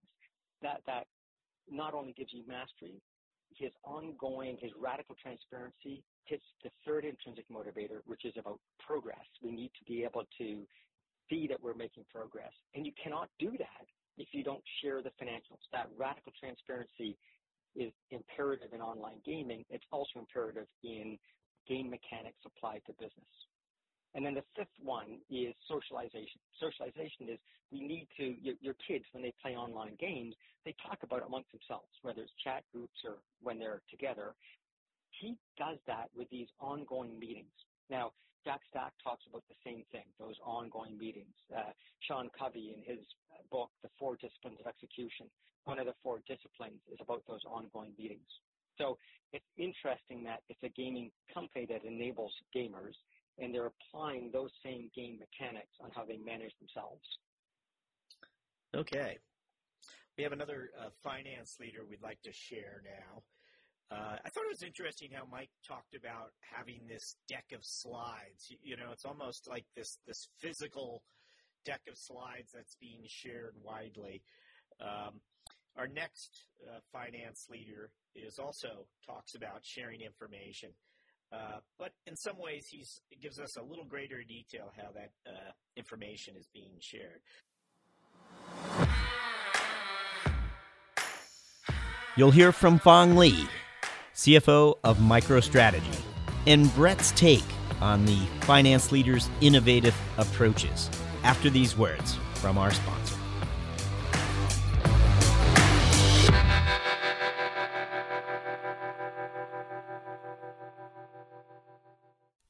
that, 0.62 0.82
that 0.86 1.06
not 1.70 1.94
only 1.94 2.12
gives 2.12 2.32
you 2.32 2.44
mastery, 2.46 3.00
his 3.56 3.72
ongoing, 3.82 4.58
his 4.60 4.70
radical 4.78 5.16
transparency 5.20 6.04
hits 6.24 6.44
the 6.62 6.70
third 6.86 7.04
intrinsic 7.04 7.48
motivator, 7.48 8.04
which 8.06 8.24
is 8.24 8.34
about 8.38 8.60
progress. 8.78 9.24
We 9.42 9.50
need 9.50 9.72
to 9.78 9.84
be 9.84 10.04
able 10.04 10.24
to 10.38 10.62
see 11.30 11.46
that 11.48 11.60
we're 11.60 11.74
making 11.74 12.04
progress. 12.12 12.52
And 12.74 12.86
you 12.86 12.92
cannot 13.02 13.28
do 13.38 13.50
that 13.58 13.86
if 14.18 14.28
you 14.32 14.44
don't 14.44 14.62
share 14.82 15.02
the 15.02 15.10
financials. 15.20 15.64
That 15.72 15.88
radical 15.96 16.32
transparency 16.38 17.16
is 17.78 17.92
imperative 18.10 18.74
in 18.74 18.80
online 18.82 19.22
gaming. 19.24 19.64
It's 19.70 19.86
also 19.92 20.18
imperative 20.18 20.66
in 20.82 21.16
game 21.68 21.88
mechanics 21.88 22.42
applied 22.44 22.82
to 22.86 22.92
business. 22.94 23.30
And 24.14 24.24
then 24.26 24.34
the 24.34 24.42
fifth 24.56 24.74
one 24.82 25.20
is 25.30 25.54
socialization. 25.68 26.40
Socialization 26.58 27.30
is 27.30 27.38
we 27.70 27.86
need 27.86 28.08
to, 28.16 28.34
your, 28.42 28.54
your, 28.60 28.74
kids, 28.86 29.04
when 29.12 29.22
they 29.22 29.32
play 29.40 29.54
online 29.54 29.94
games, 30.00 30.34
they 30.64 30.74
talk 30.82 30.98
about 31.02 31.20
it 31.20 31.28
amongst 31.28 31.52
themselves, 31.52 31.92
whether 32.02 32.22
it's 32.22 32.32
chat 32.42 32.64
groups 32.72 32.98
or 33.04 33.20
when 33.42 33.58
they're 33.58 33.82
together. 33.90 34.34
He 35.20 35.36
does 35.58 35.78
that 35.86 36.08
with 36.16 36.28
these 36.30 36.48
ongoing 36.58 37.18
meetings. 37.18 37.52
Now, 37.90 38.12
Jack 38.44 38.60
Stack 38.70 38.92
talks 39.02 39.24
about 39.28 39.42
the 39.48 39.58
same 39.64 39.84
thing, 39.92 40.04
those 40.18 40.36
ongoing 40.44 40.96
meetings. 40.96 41.34
Uh, 41.54 41.72
Sean 42.00 42.30
Covey 42.38 42.76
in 42.76 42.80
his 42.84 43.04
book, 43.50 43.70
The 43.82 43.90
Four 43.98 44.16
Disciplines 44.16 44.58
of 44.60 44.66
Execution, 44.66 45.26
one 45.68 45.78
of 45.78 45.84
the 45.84 45.94
four 46.02 46.22
disciplines 46.26 46.80
is 46.90 46.98
about 46.98 47.22
those 47.28 47.44
ongoing 47.44 47.92
meetings. 47.98 48.28
So 48.78 48.96
it's 49.34 49.44
interesting 49.58 50.24
that 50.24 50.40
it's 50.48 50.62
a 50.62 50.70
gaming 50.70 51.10
company 51.34 51.66
that 51.68 51.84
enables 51.84 52.32
gamers 52.56 52.96
and 53.38 53.54
they're 53.54 53.70
applying 53.70 54.30
those 54.32 54.50
same 54.64 54.90
game 54.96 55.18
mechanics 55.20 55.76
on 55.80 55.90
how 55.94 56.06
they 56.06 56.16
manage 56.16 56.52
themselves. 56.58 57.04
Okay. 58.74 59.18
We 60.16 60.24
have 60.24 60.32
another 60.32 60.70
uh, 60.80 60.88
finance 61.02 61.58
leader 61.60 61.80
we'd 61.88 62.02
like 62.02 62.22
to 62.22 62.32
share 62.32 62.82
now. 62.82 63.22
Uh, 63.90 64.16
I 64.22 64.28
thought 64.28 64.44
it 64.44 64.52
was 64.52 64.62
interesting 64.62 65.10
how 65.14 65.22
Mike 65.30 65.50
talked 65.66 65.94
about 65.94 66.32
having 66.40 66.80
this 66.86 67.16
deck 67.26 67.46
of 67.54 67.64
slides. 67.64 68.48
You, 68.48 68.56
you, 68.62 68.76
know, 68.76 68.92
it's 68.92 69.06
almost 69.06 69.48
like 69.48 69.64
this 69.74 69.98
this 70.06 70.28
physical 70.38 71.02
deck 71.64 71.80
of 71.90 71.96
slides 71.96 72.52
that's 72.54 72.76
being 72.80 73.00
shared 73.06 73.54
widely. 73.62 74.22
Um, 74.80 75.20
our 75.76 75.88
next 75.88 76.44
uh, 76.66 76.80
finance 76.92 77.46
leader 77.50 77.90
is 78.14 78.38
also 78.38 78.86
talks 79.06 79.34
about 79.34 79.60
sharing 79.62 80.00
information. 80.00 80.70
Uh, 81.32 81.58
but 81.78 81.92
in 82.06 82.16
some 82.16 82.38
ways, 82.38 82.66
he 82.68 82.84
gives 83.20 83.38
us 83.38 83.56
a 83.56 83.62
little 83.62 83.84
greater 83.84 84.22
detail 84.22 84.72
how 84.76 84.90
that 84.92 85.10
uh, 85.26 85.52
information 85.76 86.34
is 86.36 86.48
being 86.52 86.72
shared. 86.80 87.20
You'll 92.16 92.30
hear 92.32 92.50
from 92.50 92.80
Phong 92.80 93.16
Le, 93.16 93.48
CFO 94.18 94.74
of 94.82 94.98
MicroStrategy, 94.98 96.00
and 96.48 96.74
Brett's 96.74 97.12
take 97.12 97.44
on 97.80 98.04
the 98.04 98.18
finance 98.40 98.90
leader's 98.90 99.30
innovative 99.40 99.94
approaches 100.16 100.90
after 101.22 101.48
these 101.48 101.78
words 101.78 102.18
from 102.34 102.58
our 102.58 102.72
sponsor. 102.72 103.14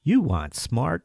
You 0.02 0.22
want 0.22 0.54
smart, 0.54 1.04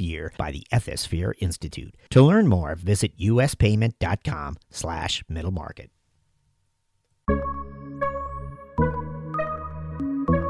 year 0.00 0.32
by 0.36 0.50
the 0.50 0.66
Ethisphere 0.72 1.32
Institute. 1.40 1.94
To 2.10 2.22
learn 2.22 2.48
more, 2.48 2.74
visit 2.74 3.16
uspayment.com 3.18 4.56
slash 4.70 5.24
middle 5.28 5.50
market. 5.50 5.90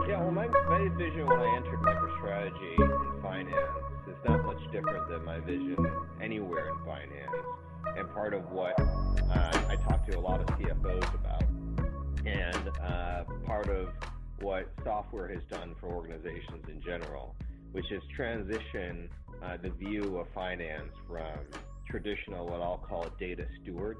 Yeah, 0.08 0.20
well, 0.20 0.30
my, 0.30 0.46
my 0.46 0.88
vision 0.96 1.26
when 1.26 1.40
I 1.40 1.56
entered 1.56 1.80
MicroStrategy 1.80 2.78
in 2.80 3.22
finance 3.22 3.78
is 4.08 4.16
not 4.26 4.44
much 4.44 4.60
different 4.72 5.08
than 5.08 5.24
my 5.24 5.40
vision 5.40 5.76
anywhere 6.22 6.70
in 6.70 6.76
finance. 6.84 7.46
And 7.96 8.12
part 8.12 8.34
of 8.34 8.50
what 8.50 8.78
uh, 8.80 9.66
I 9.68 9.76
talk 9.88 10.06
to 10.10 10.18
a 10.18 10.20
lot 10.20 10.40
of 10.40 10.46
CFOs 10.58 11.14
about, 11.14 11.44
and 12.26 12.70
uh, 12.82 13.24
part 13.44 13.68
of 13.68 13.88
what 14.40 14.70
software 14.84 15.28
has 15.28 15.42
done 15.50 15.74
for 15.80 15.86
organizations 15.86 16.68
in 16.68 16.82
general 16.82 17.34
which 17.76 17.92
is 17.92 18.02
transition 18.14 19.06
uh, 19.42 19.56
the 19.62 19.70
view 19.70 20.18
of 20.18 20.28
finance 20.34 20.92
from 21.06 21.38
traditional, 21.88 22.46
what 22.46 22.60
I'll 22.60 22.78
call 22.78 23.08
data 23.18 23.46
steward, 23.62 23.98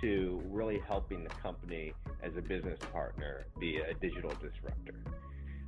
to 0.00 0.42
really 0.46 0.80
helping 0.86 1.24
the 1.24 1.30
company 1.30 1.92
as 2.22 2.32
a 2.36 2.42
business 2.42 2.78
partner 2.92 3.46
be 3.58 3.78
a 3.78 3.94
digital 3.94 4.30
disruptor. 4.30 4.94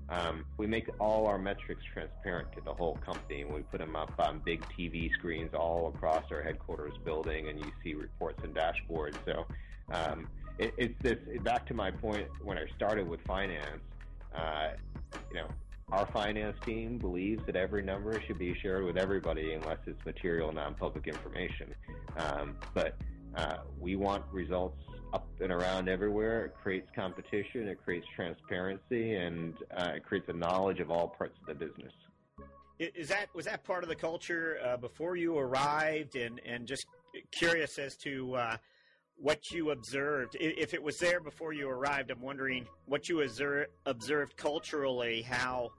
Um, 0.09 0.45
we 0.57 0.67
make 0.67 0.89
all 1.01 1.27
our 1.27 1.39
metrics 1.39 1.83
transparent 1.93 2.53
to 2.53 2.61
the 2.61 2.73
whole 2.73 2.97
company, 3.05 3.43
and 3.43 3.53
we 3.53 3.63
put 3.63 3.81
them 3.81 3.97
up 3.97 4.13
on 4.19 4.41
big 4.45 4.65
TV 4.79 5.13
screens 5.15 5.53
all 5.53 5.89
across 5.89 6.25
our 6.31 6.43
headquarters 6.43 6.95
building, 7.05 7.49
and 7.49 7.59
you 7.59 7.73
see 7.83 7.95
reports 7.95 8.41
and 8.45 8.55
dashboards. 8.55 9.17
So 9.25 9.47
um, 9.91 10.29
it, 10.59 10.73
it's 10.77 10.95
this. 11.03 11.19
Back 11.43 11.67
to 11.67 11.75
my 11.75 11.91
point 11.91 12.29
when 12.43 12.57
I 12.57 12.67
started 12.77 13.09
with 13.09 13.21
finance. 13.23 13.83
Uh, 14.33 14.71
you 15.31 15.37
know, 15.37 15.49
our 15.92 16.07
finance 16.07 16.57
team 16.64 16.99
believes 16.99 17.44
that 17.46 17.55
every 17.55 17.83
number 17.83 18.20
should 18.27 18.38
be 18.38 18.55
shared 18.61 18.85
with 18.85 18.96
everybody 18.96 19.53
unless 19.53 19.79
it's 19.87 20.05
material 20.05 20.53
non-public 20.53 21.07
information. 21.07 21.75
Um, 22.16 22.57
but 22.75 22.96
uh, 23.37 23.59
we 23.79 23.94
want 23.94 24.25
results 24.33 24.83
up 25.12 25.29
and 25.40 25.53
around 25.53 25.88
everywhere. 25.88 26.46
It 26.46 26.55
creates 26.61 26.88
competition, 26.94 27.68
it 27.68 27.79
creates 27.83 28.07
transparency, 28.16 29.14
and 29.14 29.55
uh, 29.77 29.92
it 29.96 30.05
creates 30.05 30.29
a 30.29 30.33
knowledge 30.33 30.81
of 30.81 30.90
all 30.90 31.09
parts 31.09 31.38
of 31.40 31.46
the 31.46 31.55
business. 31.55 31.92
Is 32.79 33.09
that 33.09 33.35
was 33.35 33.46
that 33.46 33.64
part 33.64 33.85
of 33.85 33.88
the 33.88 33.94
culture 33.94 34.59
uh, 34.62 34.77
before 34.77 35.16
you 35.16 35.38
arrived, 35.38 36.14
and 36.16 36.40
and 36.44 36.66
just 36.66 36.85
curious 37.31 37.79
as 37.79 37.96
to 37.99 38.35
uh, 38.35 38.57
what 39.18 39.50
you 39.50 39.70
observed. 39.70 40.37
If 40.38 40.74
it 40.74 40.83
was 40.83 40.98
there 40.98 41.20
before 41.20 41.52
you 41.52 41.68
arrived, 41.68 42.11
I'm 42.11 42.20
wondering 42.20 42.66
what 42.87 43.09
you 43.09 43.22
observed 43.22 44.37
culturally, 44.37 45.22
how 45.22 45.72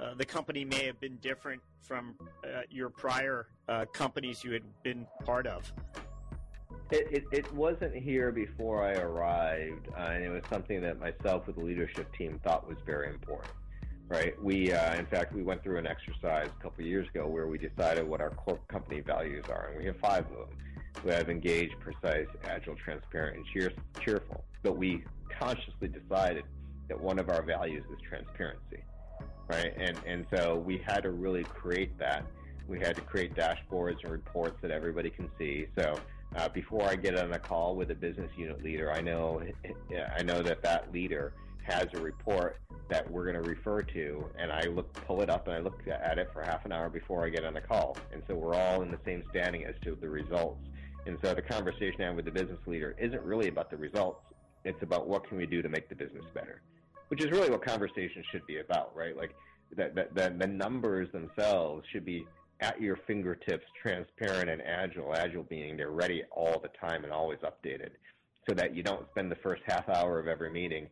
uh, 0.00 0.14
the 0.14 0.24
company 0.24 0.64
may 0.64 0.84
have 0.86 1.00
been 1.00 1.16
different 1.16 1.62
from 1.82 2.14
uh, 2.44 2.62
your 2.70 2.90
prior 2.90 3.48
uh, 3.68 3.86
companies 3.92 4.44
you 4.44 4.52
had 4.52 4.62
been 4.82 5.06
part 5.24 5.46
of. 5.46 5.72
It, 6.90 7.08
it, 7.10 7.24
it, 7.32 7.52
wasn't 7.52 7.96
here 7.96 8.30
before 8.30 8.84
I 8.84 8.92
arrived, 8.92 9.88
uh, 9.96 10.02
and 10.02 10.24
it 10.24 10.28
was 10.28 10.42
something 10.48 10.80
that 10.82 11.00
myself 11.00 11.46
with 11.48 11.56
the 11.56 11.62
leadership 11.62 12.14
team 12.14 12.40
thought 12.44 12.68
was 12.68 12.78
very 12.86 13.08
important. 13.08 13.52
Right? 14.08 14.40
We, 14.40 14.72
uh, 14.72 14.94
in 14.94 15.06
fact, 15.06 15.34
we 15.34 15.42
went 15.42 15.64
through 15.64 15.78
an 15.78 15.86
exercise 15.88 16.46
a 16.46 16.62
couple 16.62 16.84
years 16.84 17.08
ago 17.08 17.26
where 17.26 17.48
we 17.48 17.58
decided 17.58 18.06
what 18.06 18.20
our 18.20 18.30
core 18.30 18.60
company 18.68 19.00
values 19.00 19.46
are, 19.48 19.70
and 19.70 19.80
we 19.80 19.86
have 19.86 19.98
five 19.98 20.26
of 20.26 20.48
them. 20.48 20.58
We 21.04 21.12
have 21.12 21.28
engaged, 21.28 21.78
precise, 21.80 22.26
agile, 22.44 22.74
transparent, 22.76 23.36
and 23.36 23.46
cheer- 23.46 23.72
cheerful. 24.00 24.44
But 24.62 24.76
we 24.76 25.04
consciously 25.38 25.88
decided 25.88 26.44
that 26.88 27.00
one 27.00 27.18
of 27.18 27.28
our 27.28 27.42
values 27.42 27.84
is 27.90 27.98
transparency, 28.08 28.82
right? 29.48 29.72
And 29.76 29.98
and 30.06 30.26
so 30.34 30.56
we 30.56 30.78
had 30.78 31.02
to 31.02 31.10
really 31.10 31.44
create 31.44 31.96
that. 31.98 32.24
We 32.68 32.78
had 32.80 32.96
to 32.96 33.02
create 33.02 33.34
dashboards 33.34 34.02
and 34.02 34.10
reports 34.10 34.56
that 34.62 34.70
everybody 34.70 35.10
can 35.10 35.28
see. 35.38 35.66
So 35.78 35.98
uh, 36.34 36.48
before 36.48 36.82
I 36.84 36.96
get 36.96 37.18
on 37.18 37.32
a 37.32 37.38
call 37.38 37.76
with 37.76 37.90
a 37.90 37.94
business 37.94 38.30
unit 38.36 38.62
leader, 38.62 38.92
I 38.92 39.00
know 39.00 39.42
I 40.16 40.22
know 40.22 40.42
that 40.42 40.62
that 40.62 40.92
leader 40.92 41.32
has 41.62 41.86
a 41.94 41.98
report 41.98 42.60
that 42.88 43.10
we're 43.10 43.24
going 43.24 43.42
to 43.42 43.48
refer 43.48 43.82
to, 43.82 44.30
and 44.38 44.52
I 44.52 44.62
look 44.62 44.92
pull 45.06 45.22
it 45.22 45.30
up 45.30 45.48
and 45.48 45.56
I 45.56 45.60
look 45.60 45.80
at 45.88 46.18
it 46.18 46.30
for 46.32 46.42
half 46.42 46.64
an 46.64 46.72
hour 46.72 46.88
before 46.88 47.24
I 47.24 47.30
get 47.30 47.44
on 47.44 47.54
the 47.54 47.60
call, 47.60 47.96
and 48.12 48.22
so 48.28 48.34
we're 48.34 48.54
all 48.54 48.82
in 48.82 48.90
the 48.90 49.00
same 49.04 49.24
standing 49.30 49.64
as 49.64 49.74
to 49.82 49.96
the 50.00 50.08
results. 50.08 50.60
And 51.06 51.18
so 51.22 51.34
the 51.34 51.42
conversation 51.42 52.02
I 52.02 52.04
have 52.06 52.16
with 52.16 52.24
the 52.24 52.32
business 52.32 52.58
leader 52.66 52.96
isn't 52.98 53.22
really 53.22 53.48
about 53.48 53.70
the 53.70 53.76
results; 53.76 54.20
it's 54.64 54.82
about 54.82 55.06
what 55.06 55.28
can 55.28 55.36
we 55.36 55.46
do 55.46 55.62
to 55.62 55.68
make 55.68 55.88
the 55.88 55.94
business 55.94 56.24
better, 56.34 56.62
which 57.08 57.24
is 57.24 57.30
really 57.30 57.50
what 57.50 57.64
conversations 57.64 58.24
should 58.32 58.46
be 58.46 58.58
about, 58.58 58.94
right? 58.96 59.16
Like 59.16 59.34
that, 59.76 59.94
that 59.94 60.38
the 60.38 60.46
numbers 60.46 61.08
themselves 61.12 61.86
should 61.92 62.04
be 62.04 62.26
at 62.60 62.80
your 62.80 62.96
fingertips, 63.06 63.64
transparent 63.80 64.48
and 64.48 64.62
agile. 64.62 65.14
Agile 65.14 65.44
being 65.44 65.76
they're 65.76 65.90
ready 65.90 66.22
all 66.30 66.58
the 66.60 66.70
time 66.80 67.04
and 67.04 67.12
always 67.12 67.38
updated, 67.40 67.90
so 68.48 68.54
that 68.54 68.74
you 68.74 68.82
don't 68.82 69.08
spend 69.10 69.30
the 69.30 69.36
first 69.36 69.62
half 69.66 69.88
hour 69.88 70.18
of 70.18 70.26
every 70.26 70.50
meeting 70.50 70.88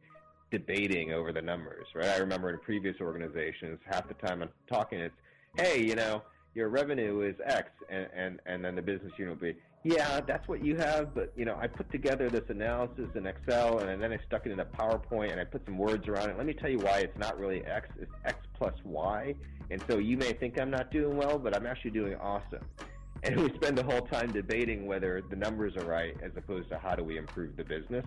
debating 0.51 1.13
over 1.13 1.33
the 1.33 1.43
numbers. 1.43 1.87
Right? 1.95 2.09
I 2.09 2.19
remember 2.19 2.51
in 2.51 2.59
previous 2.61 2.97
organizations, 3.01 3.81
half 3.91 4.07
the 4.07 4.15
time 4.15 4.43
I'm 4.43 4.51
talking, 4.69 5.01
it's, 5.01 5.15
hey, 5.57 5.83
you 5.83 5.97
know, 5.97 6.23
your 6.55 6.69
revenue 6.69 7.23
is 7.23 7.35
X, 7.45 7.71
and 7.91 8.07
and 8.15 8.41
and 8.47 8.65
then 8.65 8.77
the 8.77 8.83
business 8.83 9.13
unit 9.19 9.35
will 9.35 9.53
be, 9.53 9.57
yeah, 9.85 10.21
that's 10.27 10.49
what 10.49 10.65
you 10.65 10.77
have, 10.77 11.15
but 11.15 11.31
you 11.37 11.45
know, 11.45 11.57
I 11.61 11.67
put 11.67 11.93
together 11.93 12.31
this 12.31 12.49
analysis 12.49 13.07
in 13.15 13.27
Excel, 13.27 13.81
and 13.81 14.03
then 14.03 14.13
I 14.13 14.19
stuck 14.27 14.47
it 14.47 14.53
in 14.53 14.61
a 14.61 14.65
PowerPoint, 14.65 15.31
and 15.31 15.39
I 15.39 15.45
put 15.45 15.63
some 15.67 15.77
words 15.77 16.09
around 16.09 16.31
it. 16.31 16.39
Let 16.39 16.47
me 16.47 16.55
tell 16.55 16.71
you 16.71 16.79
why 16.79 17.01
it's 17.01 17.19
not 17.19 17.39
really 17.39 17.63
X; 17.67 17.89
it's 18.01 18.11
X 18.25 18.39
plus 18.55 18.75
Y, 18.85 19.35
and 19.71 19.85
so 19.87 19.99
you 19.99 20.17
may 20.17 20.33
think 20.33 20.59
I'm 20.59 20.71
not 20.71 20.91
doing 20.91 21.19
well, 21.19 21.39
but 21.39 21.55
I'm 21.55 21.67
actually 21.67 21.91
doing 21.91 22.17
awesome. 22.17 22.65
And 23.23 23.41
we 23.41 23.51
spend 23.55 23.79
the 23.79 23.83
whole 23.83 24.03
time 24.03 24.33
debating 24.33 24.85
whether 24.85 25.23
the 25.31 25.37
numbers 25.37 25.79
are 25.79 25.87
right 25.87 26.15
as 26.23 26.33
opposed 26.37 26.69
to 26.69 26.77
how 26.77 26.95
do 26.95 27.03
we 27.03 27.17
improve 27.17 27.57
the 27.57 27.65
business. 27.65 28.05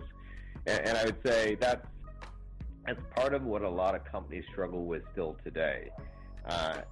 And, 0.64 0.78
and 0.86 0.96
I 0.96 1.06
would 1.06 1.16
say 1.26 1.56
that's, 1.56 1.84
that's 2.86 3.00
part 3.16 3.34
of 3.34 3.42
what 3.42 3.62
a 3.62 3.68
lot 3.68 3.96
of 3.96 4.04
companies 4.04 4.44
struggle 4.52 4.84
with 4.84 5.02
still 5.10 5.36
today. 5.42 5.90
Uh, 6.48 6.82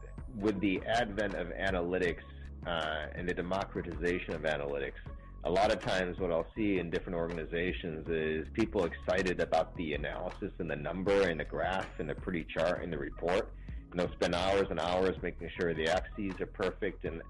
with 0.40 0.58
the 0.58 0.82
advent 0.88 1.34
of 1.34 1.48
analytics 1.50 2.24
uh, 2.66 3.06
and 3.14 3.28
the 3.28 3.34
democratization 3.34 4.34
of 4.34 4.42
analytics, 4.42 5.00
a 5.44 5.50
lot 5.50 5.72
of 5.72 5.80
times 5.80 6.18
what 6.18 6.32
I'll 6.32 6.48
see 6.56 6.78
in 6.78 6.90
different 6.90 7.16
organizations 7.16 8.08
is 8.08 8.48
people 8.52 8.84
excited 8.84 9.40
about 9.40 9.76
the 9.76 9.94
analysis 9.94 10.50
and 10.58 10.68
the 10.68 10.76
number 10.76 11.28
and 11.28 11.38
the 11.38 11.44
graph 11.44 12.00
and 12.00 12.08
the 12.08 12.16
pretty 12.16 12.44
chart 12.44 12.82
and 12.82 12.92
the 12.92 12.98
report 12.98 13.52
and 13.90 14.00
they'll 14.00 14.12
spend 14.12 14.34
hours 14.34 14.66
and 14.70 14.80
hours 14.80 15.16
making 15.22 15.48
sure 15.58 15.72
the 15.72 15.88
axes 15.88 16.40
are 16.40 16.46
perfect 16.46 17.04
and 17.04 17.22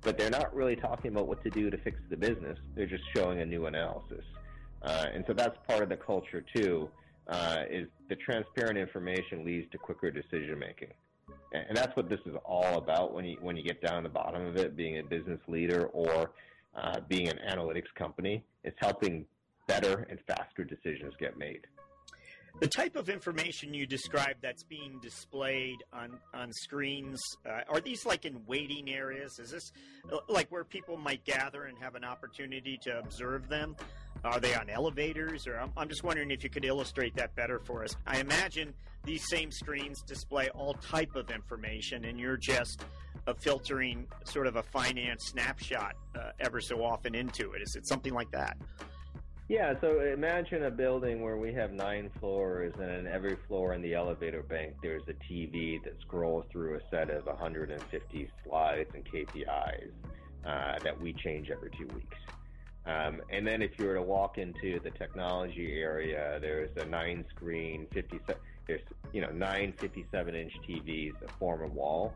but 0.00 0.16
they're 0.16 0.30
not 0.30 0.54
really 0.54 0.76
talking 0.76 1.10
about 1.10 1.26
what 1.26 1.42
to 1.42 1.50
do 1.50 1.70
to 1.70 1.78
fix 1.78 1.98
the 2.08 2.16
business. 2.16 2.56
They're 2.76 2.86
just 2.86 3.02
showing 3.16 3.40
a 3.40 3.46
new 3.46 3.66
analysis. 3.66 4.24
Uh, 4.80 5.06
and 5.12 5.24
so 5.26 5.32
that's 5.32 5.56
part 5.66 5.82
of 5.82 5.88
the 5.88 5.96
culture 5.96 6.44
too, 6.54 6.88
uh, 7.26 7.64
is 7.68 7.88
the 8.08 8.14
transparent 8.14 8.78
information 8.78 9.44
leads 9.44 9.68
to 9.72 9.78
quicker 9.78 10.10
decision 10.10 10.56
making. 10.58 10.90
And, 11.52 11.76
that's 11.76 11.96
what 11.96 12.08
this 12.08 12.20
is 12.26 12.34
all 12.44 12.76
about 12.76 13.14
when 13.14 13.24
you, 13.24 13.38
when 13.40 13.56
you 13.56 13.62
get 13.62 13.80
down 13.80 14.02
to 14.02 14.08
the 14.08 14.12
bottom 14.12 14.46
of 14.46 14.56
it, 14.56 14.76
being 14.76 14.98
a 14.98 15.02
business 15.02 15.40
leader 15.48 15.86
or 15.92 16.30
uh, 16.74 17.00
being 17.08 17.28
an 17.28 17.38
analytics 17.48 17.92
company. 17.96 18.44
It's 18.64 18.76
helping 18.80 19.24
better 19.66 20.06
and 20.10 20.18
faster 20.26 20.64
decisions 20.64 21.14
get 21.18 21.38
made. 21.38 21.66
The 22.60 22.66
type 22.66 22.96
of 22.96 23.08
information 23.08 23.72
you 23.72 23.86
described 23.86 24.42
that's 24.42 24.64
being 24.64 24.98
displayed 25.00 25.76
on 25.92 26.18
on 26.34 26.52
screens 26.52 27.20
uh, 27.46 27.60
are 27.68 27.80
these 27.80 28.04
like 28.04 28.24
in 28.24 28.40
waiting 28.46 28.90
areas? 28.90 29.38
Is 29.38 29.52
this 29.52 29.70
uh, 30.12 30.16
like 30.28 30.50
where 30.50 30.64
people 30.64 30.96
might 30.96 31.24
gather 31.24 31.66
and 31.66 31.78
have 31.78 31.94
an 31.94 32.02
opportunity 32.02 32.76
to 32.82 32.98
observe 32.98 33.48
them? 33.48 33.76
Are 34.24 34.40
they 34.40 34.56
on 34.56 34.68
elevators, 34.68 35.46
or 35.46 35.56
I'm, 35.60 35.70
I'm 35.76 35.88
just 35.88 36.02
wondering 36.02 36.32
if 36.32 36.42
you 36.42 36.50
could 36.50 36.64
illustrate 36.64 37.14
that 37.14 37.36
better 37.36 37.60
for 37.60 37.84
us. 37.84 37.94
I 38.04 38.18
imagine 38.18 38.74
these 39.08 39.26
same 39.26 39.50
screens 39.50 40.02
display 40.02 40.50
all 40.50 40.74
type 40.74 41.16
of 41.16 41.30
information, 41.30 42.04
and 42.04 42.20
you're 42.20 42.36
just 42.36 42.84
filtering 43.40 44.06
sort 44.24 44.46
of 44.46 44.56
a 44.56 44.62
finance 44.62 45.28
snapshot 45.28 45.94
uh, 46.14 46.30
ever 46.40 46.60
so 46.60 46.84
often 46.84 47.14
into 47.14 47.52
it. 47.52 47.62
Is 47.62 47.74
it 47.74 47.86
something 47.88 48.12
like 48.12 48.30
that? 48.32 48.58
Yeah, 49.48 49.72
so 49.80 50.00
imagine 50.00 50.64
a 50.64 50.70
building 50.70 51.22
where 51.22 51.38
we 51.38 51.54
have 51.54 51.72
nine 51.72 52.10
floors, 52.20 52.74
and 52.78 52.90
in 52.90 53.06
every 53.06 53.36
floor 53.48 53.72
in 53.72 53.80
the 53.80 53.94
elevator 53.94 54.42
bank, 54.42 54.74
there's 54.82 55.04
a 55.08 55.14
TV 55.14 55.82
that 55.84 55.98
scrolls 56.02 56.44
through 56.52 56.76
a 56.76 56.80
set 56.90 57.08
of 57.08 57.24
150 57.24 58.30
slides 58.44 58.90
and 58.92 59.04
KPIs 59.06 59.90
uh, 60.44 60.78
that 60.84 61.00
we 61.00 61.14
change 61.14 61.50
every 61.50 61.70
two 61.70 61.86
weeks. 61.94 62.16
Um, 62.84 63.22
and 63.30 63.46
then 63.46 63.62
if 63.62 63.78
you 63.78 63.86
were 63.86 63.94
to 63.94 64.02
walk 64.02 64.36
into 64.36 64.80
the 64.80 64.90
technology 64.90 65.80
area, 65.80 66.38
there's 66.40 66.70
a 66.76 66.84
nine 66.84 67.24
screen, 67.34 67.86
50, 67.92 68.20
there's, 68.68 68.82
you 69.12 69.20
know, 69.20 69.30
nine 69.30 69.72
57 69.78 70.34
inch 70.34 70.52
TVs 70.68 71.18
that 71.20 71.30
form 71.38 71.62
a 71.62 71.66
wall 71.66 72.12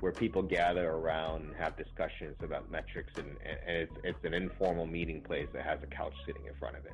where 0.00 0.12
people 0.12 0.42
gather 0.42 0.90
around 0.90 1.46
and 1.46 1.56
have 1.56 1.76
discussions 1.76 2.36
about 2.42 2.70
metrics, 2.70 3.12
and, 3.16 3.28
and 3.44 3.76
it's, 3.76 3.92
it's 4.04 4.24
an 4.24 4.34
informal 4.34 4.86
meeting 4.86 5.22
place 5.22 5.48
that 5.54 5.64
has 5.64 5.78
a 5.82 5.86
couch 5.86 6.12
sitting 6.26 6.44
in 6.46 6.54
front 6.58 6.76
of 6.76 6.84
it. 6.84 6.92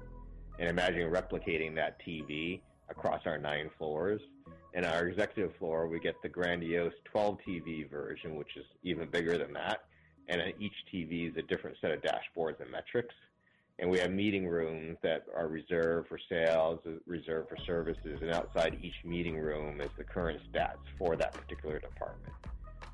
And 0.59 0.69
imagine 0.69 1.11
replicating 1.11 1.75
that 1.75 1.99
TV 2.07 2.61
across 2.89 3.23
our 3.27 3.39
nine 3.39 3.71
floors. 3.79 4.21
And 4.75 4.87
our 4.87 5.09
executive 5.09 5.57
floor, 5.57 5.89
we 5.89 5.99
get 5.99 6.15
the 6.23 6.29
grandiose 6.29 6.93
12 7.07 7.39
TV 7.47 7.91
version, 7.91 8.37
which 8.37 8.57
is 8.57 8.65
even 8.85 9.11
bigger 9.11 9.37
than 9.37 9.53
that. 9.55 9.81
And 10.29 10.41
each 10.61 10.75
TV 10.95 11.29
is 11.29 11.37
a 11.37 11.43
different 11.43 11.77
set 11.81 11.91
of 11.91 12.01
dashboards 12.03 12.61
and 12.61 12.71
metrics. 12.71 13.15
And 13.81 13.91
we 13.91 13.99
have 13.99 14.11
meeting 14.11 14.47
rooms 14.47 14.99
that 15.03 15.25
are 15.35 15.49
reserved 15.49 16.09
for 16.09 16.19
sales, 16.29 16.81
reserved 17.07 17.49
for 17.49 17.57
services, 17.65 18.19
and 18.21 18.31
outside 18.31 18.79
each 18.83 18.95
meeting 19.05 19.39
room 19.39 19.81
is 19.81 19.89
the 19.97 20.05
current 20.05 20.39
stats 20.53 20.85
for 20.99 21.17
that 21.17 21.33
particular 21.33 21.79
department. 21.79 22.35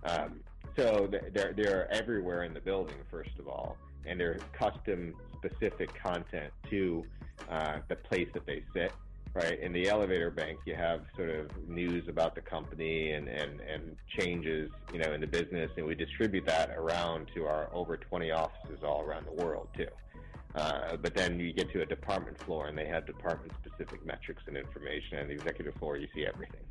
Um, 0.05 0.41
so 0.77 1.11
they're 1.33 1.53
they're 1.55 1.93
everywhere 1.93 2.45
in 2.45 2.55
the 2.55 2.61
building, 2.61 2.97
first 3.11 3.31
of 3.41 3.49
all, 3.49 3.77
and 4.07 4.21
they're 4.21 4.39
custom 4.53 5.15
specific 5.37 5.91
content 6.01 6.53
to 6.71 7.05
uh, 7.51 7.79
the 7.89 7.97
place 7.97 8.29
that 8.35 8.47
they 8.47 8.63
sit. 8.73 8.93
Right 9.35 9.61
in 9.61 9.73
the 9.73 9.89
elevator 9.89 10.31
bank, 10.31 10.61
you 10.65 10.77
have 10.77 11.03
sort 11.15 11.29
of 11.29 11.51
news 11.69 12.09
about 12.09 12.35
the 12.35 12.41
company 12.41 13.11
and, 13.11 13.29
and, 13.29 13.61
and 13.61 13.97
changes, 14.19 14.71
you 14.95 14.99
know, 14.99 15.13
in 15.13 15.21
the 15.21 15.27
business, 15.27 15.71
and 15.77 15.85
we 15.85 15.95
distribute 15.95 16.47
that 16.47 16.71
around 16.71 17.27
to 17.35 17.45
our 17.45 17.69
over 17.75 17.99
20 17.99 18.31
offices 18.31 18.79
all 18.83 19.03
around 19.03 19.27
the 19.27 19.45
world 19.45 19.69
too. 19.77 19.89
Uh, 20.57 20.97
but 20.97 21.15
then 21.15 21.39
you 21.39 21.53
get 21.53 21.71
to 21.73 21.83
a 21.83 21.87
department 21.87 22.39
floor, 22.43 22.69
and 22.69 22.77
they 22.79 22.87
have 22.87 23.07
department-specific 23.07 24.05
metrics 24.07 24.43
and 24.47 24.57
information. 24.57 25.19
And 25.19 25.29
the 25.29 25.35
executive 25.35 25.75
floor, 25.75 25.99
you 25.99 26.09
see 26.15 26.27
everything 26.27 26.63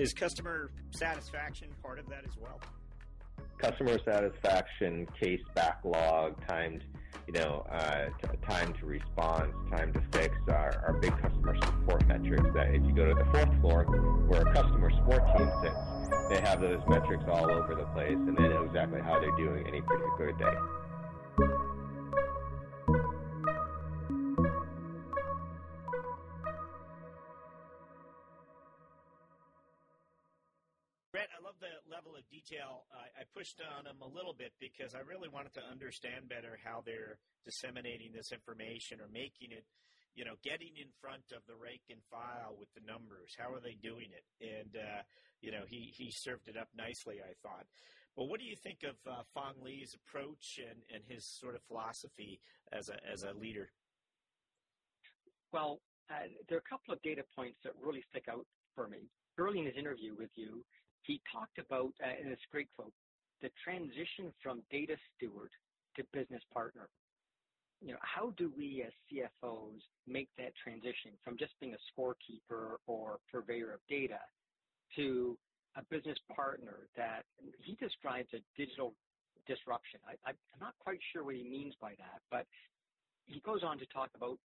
is 0.00 0.12
customer 0.12 0.70
satisfaction 0.92 1.68
part 1.82 1.98
of 1.98 2.08
that 2.08 2.24
as 2.26 2.36
well? 2.40 2.60
Customer 3.58 3.98
satisfaction, 4.04 5.06
case 5.20 5.42
backlog, 5.54 6.34
timed, 6.46 6.82
you 7.26 7.34
know, 7.34 7.66
uh, 7.70 8.06
t- 8.22 8.38
time 8.48 8.72
to 8.80 8.86
response, 8.86 9.52
time 9.70 9.92
to 9.92 10.00
fix 10.12 10.34
are, 10.48 10.82
are 10.86 10.98
big 11.00 11.12
customer 11.20 11.54
support 11.62 12.06
metrics. 12.06 12.48
That 12.54 12.74
if 12.74 12.82
you 12.82 12.92
go 12.94 13.06
to 13.06 13.14
the 13.14 13.24
fourth 13.30 13.60
floor, 13.60 13.84
where 14.28 14.40
a 14.40 14.54
customer 14.54 14.90
support 14.90 15.22
team 15.36 15.50
sits, 15.62 16.08
they 16.30 16.40
have 16.40 16.62
those 16.62 16.80
metrics 16.88 17.24
all 17.28 17.50
over 17.50 17.74
the 17.74 17.84
place, 17.92 18.16
and 18.16 18.36
they 18.36 18.48
know 18.48 18.64
exactly 18.64 19.00
how 19.02 19.20
they're 19.20 19.36
doing 19.36 19.66
any 19.66 19.82
particular 19.82 20.32
day. 20.32 21.60
Detail. 32.50 32.84
I 32.94 33.22
pushed 33.36 33.60
on 33.78 33.84
them 33.84 34.02
a 34.02 34.08
little 34.08 34.34
bit 34.34 34.52
because 34.60 34.94
I 34.94 35.00
really 35.00 35.28
wanted 35.28 35.54
to 35.54 35.62
understand 35.70 36.28
better 36.28 36.58
how 36.64 36.82
they're 36.84 37.18
disseminating 37.44 38.12
this 38.12 38.32
information 38.32 39.00
or 39.00 39.08
making 39.12 39.52
it, 39.52 39.64
you 40.14 40.24
know, 40.24 40.34
getting 40.42 40.74
in 40.76 40.88
front 41.00 41.30
of 41.36 41.42
the 41.46 41.54
rake 41.54 41.84
and 41.90 42.00
file 42.10 42.56
with 42.58 42.68
the 42.74 42.84
numbers. 42.86 43.36
How 43.38 43.52
are 43.52 43.60
they 43.60 43.76
doing 43.82 44.08
it? 44.10 44.26
And, 44.40 44.76
uh, 44.76 45.02
you 45.40 45.52
know, 45.52 45.62
he, 45.66 45.92
he 45.94 46.10
served 46.10 46.48
it 46.48 46.56
up 46.56 46.68
nicely, 46.76 47.16
I 47.22 47.34
thought. 47.42 47.66
But 48.16 48.24
what 48.24 48.40
do 48.40 48.46
you 48.46 48.56
think 48.56 48.82
of 48.82 48.96
uh, 49.06 49.22
Phong 49.36 49.62
Le's 49.62 49.94
approach 49.94 50.58
and, 50.58 50.80
and 50.92 51.02
his 51.06 51.24
sort 51.24 51.54
of 51.54 51.62
philosophy 51.62 52.40
as 52.72 52.88
a, 52.88 52.98
as 53.10 53.22
a 53.22 53.32
leader? 53.38 53.70
Well, 55.52 55.80
uh, 56.10 56.26
there 56.48 56.58
are 56.58 56.64
a 56.66 56.70
couple 56.70 56.92
of 56.92 57.00
data 57.02 57.22
points 57.36 57.58
that 57.62 57.72
really 57.80 58.02
stick 58.10 58.26
out 58.28 58.46
for 58.74 58.88
me. 58.88 59.10
Early 59.38 59.60
in 59.60 59.66
his 59.66 59.76
interview 59.76 60.14
with 60.18 60.30
you, 60.34 60.64
he 61.02 61.20
talked 61.32 61.58
about, 61.58 61.92
uh, 62.04 62.22
in 62.22 62.28
this 62.30 62.40
great 62.50 62.68
quote, 62.76 62.92
the 63.42 63.50
transition 63.64 64.32
from 64.42 64.62
data 64.70 64.96
steward 65.16 65.50
to 65.96 66.04
business 66.12 66.42
partner. 66.52 66.88
You 67.80 67.92
know, 67.92 68.02
how 68.02 68.34
do 68.36 68.52
we 68.56 68.84
as 68.86 68.92
CFOs 69.08 69.80
make 70.06 70.28
that 70.36 70.52
transition 70.62 71.12
from 71.24 71.38
just 71.38 71.52
being 71.60 71.74
a 71.74 71.82
scorekeeper 71.88 72.76
or 72.86 73.18
purveyor 73.32 73.72
of 73.72 73.80
data 73.88 74.20
to 74.96 75.38
a 75.76 75.82
business 75.88 76.18
partner 76.34 76.88
that 76.96 77.24
he 77.62 77.76
describes 77.76 78.28
a 78.34 78.42
digital 78.56 78.92
disruption. 79.46 80.00
I, 80.06 80.30
am 80.30 80.36
not 80.60 80.74
quite 80.80 80.98
sure 81.12 81.24
what 81.24 81.34
he 81.34 81.44
means 81.44 81.74
by 81.80 81.90
that, 81.98 82.20
but 82.30 82.46
he 83.26 83.40
goes 83.40 83.62
on 83.62 83.78
to 83.78 83.86
talk 83.86 84.10
about 84.14 84.38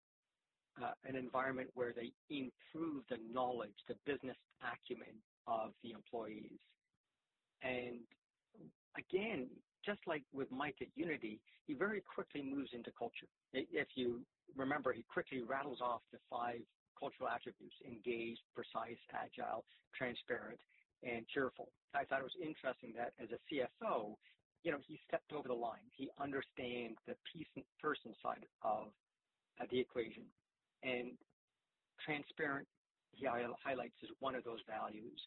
uh, 0.83 0.93
an 1.07 1.17
environment 1.17 1.71
where 1.75 1.93
they 1.93 2.13
improve 2.31 3.05
the 3.09 3.19
knowledge, 3.33 3.75
the 3.89 3.97
business 4.05 4.37
acumen 4.63 5.04
employees. 6.15 6.59
And 7.63 7.99
again, 8.97 9.49
just 9.85 10.01
like 10.07 10.23
with 10.33 10.51
Mike 10.51 10.77
at 10.81 10.89
Unity, 10.95 11.41
he 11.67 11.75
very 11.75 12.03
quickly 12.03 12.43
moves 12.43 12.71
into 12.73 12.91
culture. 12.99 13.29
If 13.53 13.89
you 13.95 14.21
remember, 14.57 14.93
he 14.93 15.05
quickly 15.13 15.43
rattles 15.43 15.79
off 15.81 16.01
the 16.13 16.19
five 16.31 16.61
cultural 16.99 17.29
attributes 17.29 17.75
engaged, 17.85 18.41
precise, 18.55 19.01
agile, 19.13 19.65
transparent, 19.97 20.61
and 21.03 21.27
cheerful. 21.29 21.69
I 21.95 22.05
thought 22.05 22.21
it 22.21 22.31
was 22.31 22.41
interesting 22.41 22.95
that 22.97 23.13
as 23.21 23.29
a 23.33 23.41
CFO, 23.49 24.15
you 24.63 24.73
know, 24.73 24.79
he 24.87 24.99
stepped 25.07 25.33
over 25.33 25.49
the 25.49 25.55
line. 25.55 25.85
He 25.93 26.09
understands 26.21 26.97
the 27.07 27.17
person 27.81 28.15
side 28.23 28.47
of 28.63 28.89
uh, 29.61 29.65
the 29.71 29.81
equation. 29.81 30.25
And 30.83 31.13
transparent 32.05 32.67
he 33.15 33.27
highlights 33.27 33.95
as 34.03 34.11
one 34.21 34.35
of 34.35 34.45
those 34.45 34.61
values. 34.67 35.21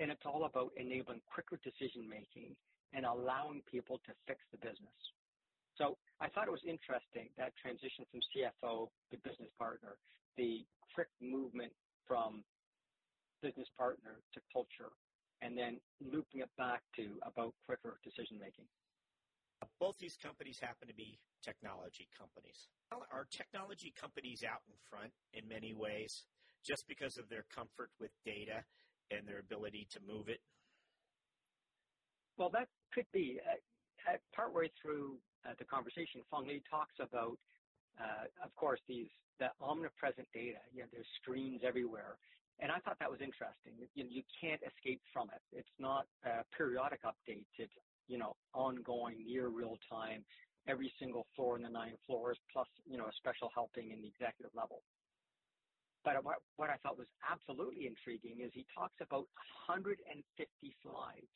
And 0.00 0.10
it's 0.10 0.26
all 0.26 0.44
about 0.44 0.72
enabling 0.76 1.20
quicker 1.26 1.58
decision 1.62 2.08
making 2.08 2.54
and 2.92 3.04
allowing 3.04 3.62
people 3.70 4.00
to 4.06 4.12
fix 4.26 4.40
the 4.50 4.58
business. 4.58 4.98
So 5.76 5.96
I 6.20 6.28
thought 6.28 6.48
it 6.48 6.54
was 6.54 6.66
interesting 6.66 7.30
that 7.38 7.54
transition 7.60 8.02
from 8.10 8.20
CFO 8.34 8.88
to 8.88 9.16
business 9.22 9.52
partner, 9.58 9.94
the 10.36 10.66
quick 10.94 11.08
movement 11.22 11.70
from 12.06 12.42
business 13.42 13.68
partner 13.78 14.18
to 14.34 14.40
culture, 14.50 14.90
and 15.42 15.54
then 15.54 15.78
looping 16.02 16.42
it 16.42 16.50
back 16.58 16.82
to 16.98 17.14
about 17.22 17.54
quicker 17.66 18.00
decision 18.02 18.40
making. 18.42 18.66
Both 19.78 19.98
these 19.98 20.18
companies 20.18 20.58
happen 20.58 20.88
to 20.88 20.94
be 20.94 21.18
technology 21.44 22.08
companies. 22.18 22.66
Are 22.90 23.26
technology 23.30 23.94
companies 23.94 24.42
out 24.42 24.62
in 24.66 24.74
front 24.90 25.12
in 25.34 25.46
many 25.46 25.74
ways? 25.74 26.26
just 26.66 26.84
because 26.88 27.18
of 27.18 27.28
their 27.28 27.44
comfort 27.54 27.90
with 28.00 28.10
data 28.24 28.64
and 29.10 29.26
their 29.26 29.40
ability 29.40 29.88
to 29.92 29.98
move 30.06 30.28
it? 30.28 30.40
Well, 32.36 32.50
that 32.50 32.68
could 32.94 33.06
be. 33.12 33.40
Uh, 33.42 33.58
partway 34.32 34.70
through 34.80 35.18
uh, 35.44 35.52
the 35.58 35.64
conversation, 35.64 36.22
Phong 36.32 36.46
Le 36.46 36.60
talks 36.70 36.94
about, 36.96 37.36
uh, 38.00 38.24
of 38.42 38.54
course, 38.56 38.80
these 38.88 39.10
the 39.38 39.50
omnipresent 39.60 40.26
data. 40.34 40.58
You 40.74 40.82
know, 40.82 40.88
there's 40.90 41.06
screens 41.22 41.60
everywhere, 41.62 42.18
and 42.58 42.72
I 42.72 42.78
thought 42.80 42.98
that 42.98 43.10
was 43.10 43.20
interesting. 43.20 43.76
You, 43.94 44.02
know, 44.02 44.10
you 44.10 44.22
can't 44.34 44.60
escape 44.66 45.02
from 45.12 45.30
it. 45.30 45.42
It's 45.52 45.76
not 45.78 46.06
periodic 46.56 47.02
updates. 47.04 47.52
It's 47.58 47.72
you 48.08 48.18
know 48.18 48.34
ongoing, 48.54 49.22
near 49.26 49.48
real 49.48 49.78
time, 49.90 50.24
every 50.66 50.92
single 50.98 51.26
floor 51.36 51.56
in 51.56 51.62
the 51.62 51.70
nine 51.70 51.94
floors, 52.06 52.38
plus 52.52 52.66
you 52.88 52.98
know 52.98 53.06
a 53.06 53.14
special 53.18 53.50
helping 53.54 53.90
in 53.90 54.02
the 54.02 54.08
executive 54.08 54.50
level. 54.56 54.82
But 56.08 56.24
what, 56.24 56.40
what 56.56 56.70
I 56.72 56.80
thought 56.80 56.96
was 56.96 57.06
absolutely 57.20 57.84
intriguing 57.84 58.40
is 58.40 58.48
he 58.56 58.64
talks 58.72 58.96
about 59.04 59.28
150 59.68 60.00
slides. 60.80 61.32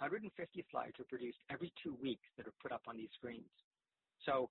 150 0.00 0.32
slides 0.72 0.96
are 0.96 1.04
produced 1.04 1.36
every 1.52 1.68
two 1.84 1.92
weeks 2.00 2.24
that 2.40 2.48
are 2.48 2.56
put 2.56 2.72
up 2.72 2.80
on 2.88 2.96
these 2.96 3.12
screens. 3.12 3.52
So 4.24 4.48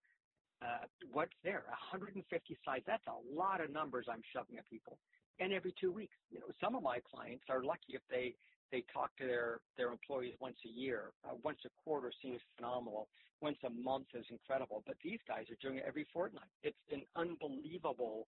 uh, 0.61 0.85
what's 1.11 1.33
there? 1.43 1.65
150 1.89 2.21
slides. 2.61 2.85
That's 2.85 3.01
a 3.09 3.17
lot 3.33 3.65
of 3.65 3.73
numbers 3.73 4.05
I'm 4.05 4.21
shoving 4.29 4.61
at 4.61 4.69
people. 4.69 5.01
And 5.39 5.51
every 5.51 5.73
two 5.81 5.91
weeks, 5.91 6.13
you 6.29 6.37
know, 6.37 6.53
some 6.61 6.77
of 6.77 6.83
my 6.85 7.01
clients 7.01 7.45
are 7.49 7.63
lucky 7.65 7.97
if 7.97 8.05
they 8.13 8.37
they 8.69 8.85
talk 8.93 9.09
to 9.17 9.25
their 9.25 9.59
their 9.75 9.89
employees 9.89 10.37
once 10.39 10.61
a 10.69 10.69
year. 10.69 11.17
Uh, 11.25 11.33
once 11.41 11.57
a 11.65 11.73
quarter 11.83 12.13
seems 12.21 12.39
phenomenal. 12.55 13.09
Once 13.41 13.57
a 13.65 13.73
month 13.73 14.05
is 14.13 14.25
incredible. 14.29 14.83
But 14.85 14.97
these 15.03 15.19
guys 15.27 15.49
are 15.49 15.57
doing 15.65 15.81
it 15.81 15.85
every 15.87 16.05
fortnight. 16.13 16.53
It's 16.61 16.77
an 16.91 17.01
unbelievable 17.17 18.27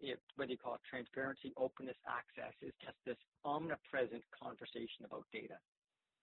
it, 0.00 0.20
whether 0.36 0.50
you 0.50 0.58
call 0.58 0.74
it 0.74 0.80
transparency, 0.88 1.52
openness, 1.56 1.96
access, 2.08 2.54
is 2.62 2.72
just 2.80 2.96
this 3.06 3.16
omnipresent 3.44 4.22
conversation 4.30 5.04
about 5.04 5.24
data. 5.32 5.56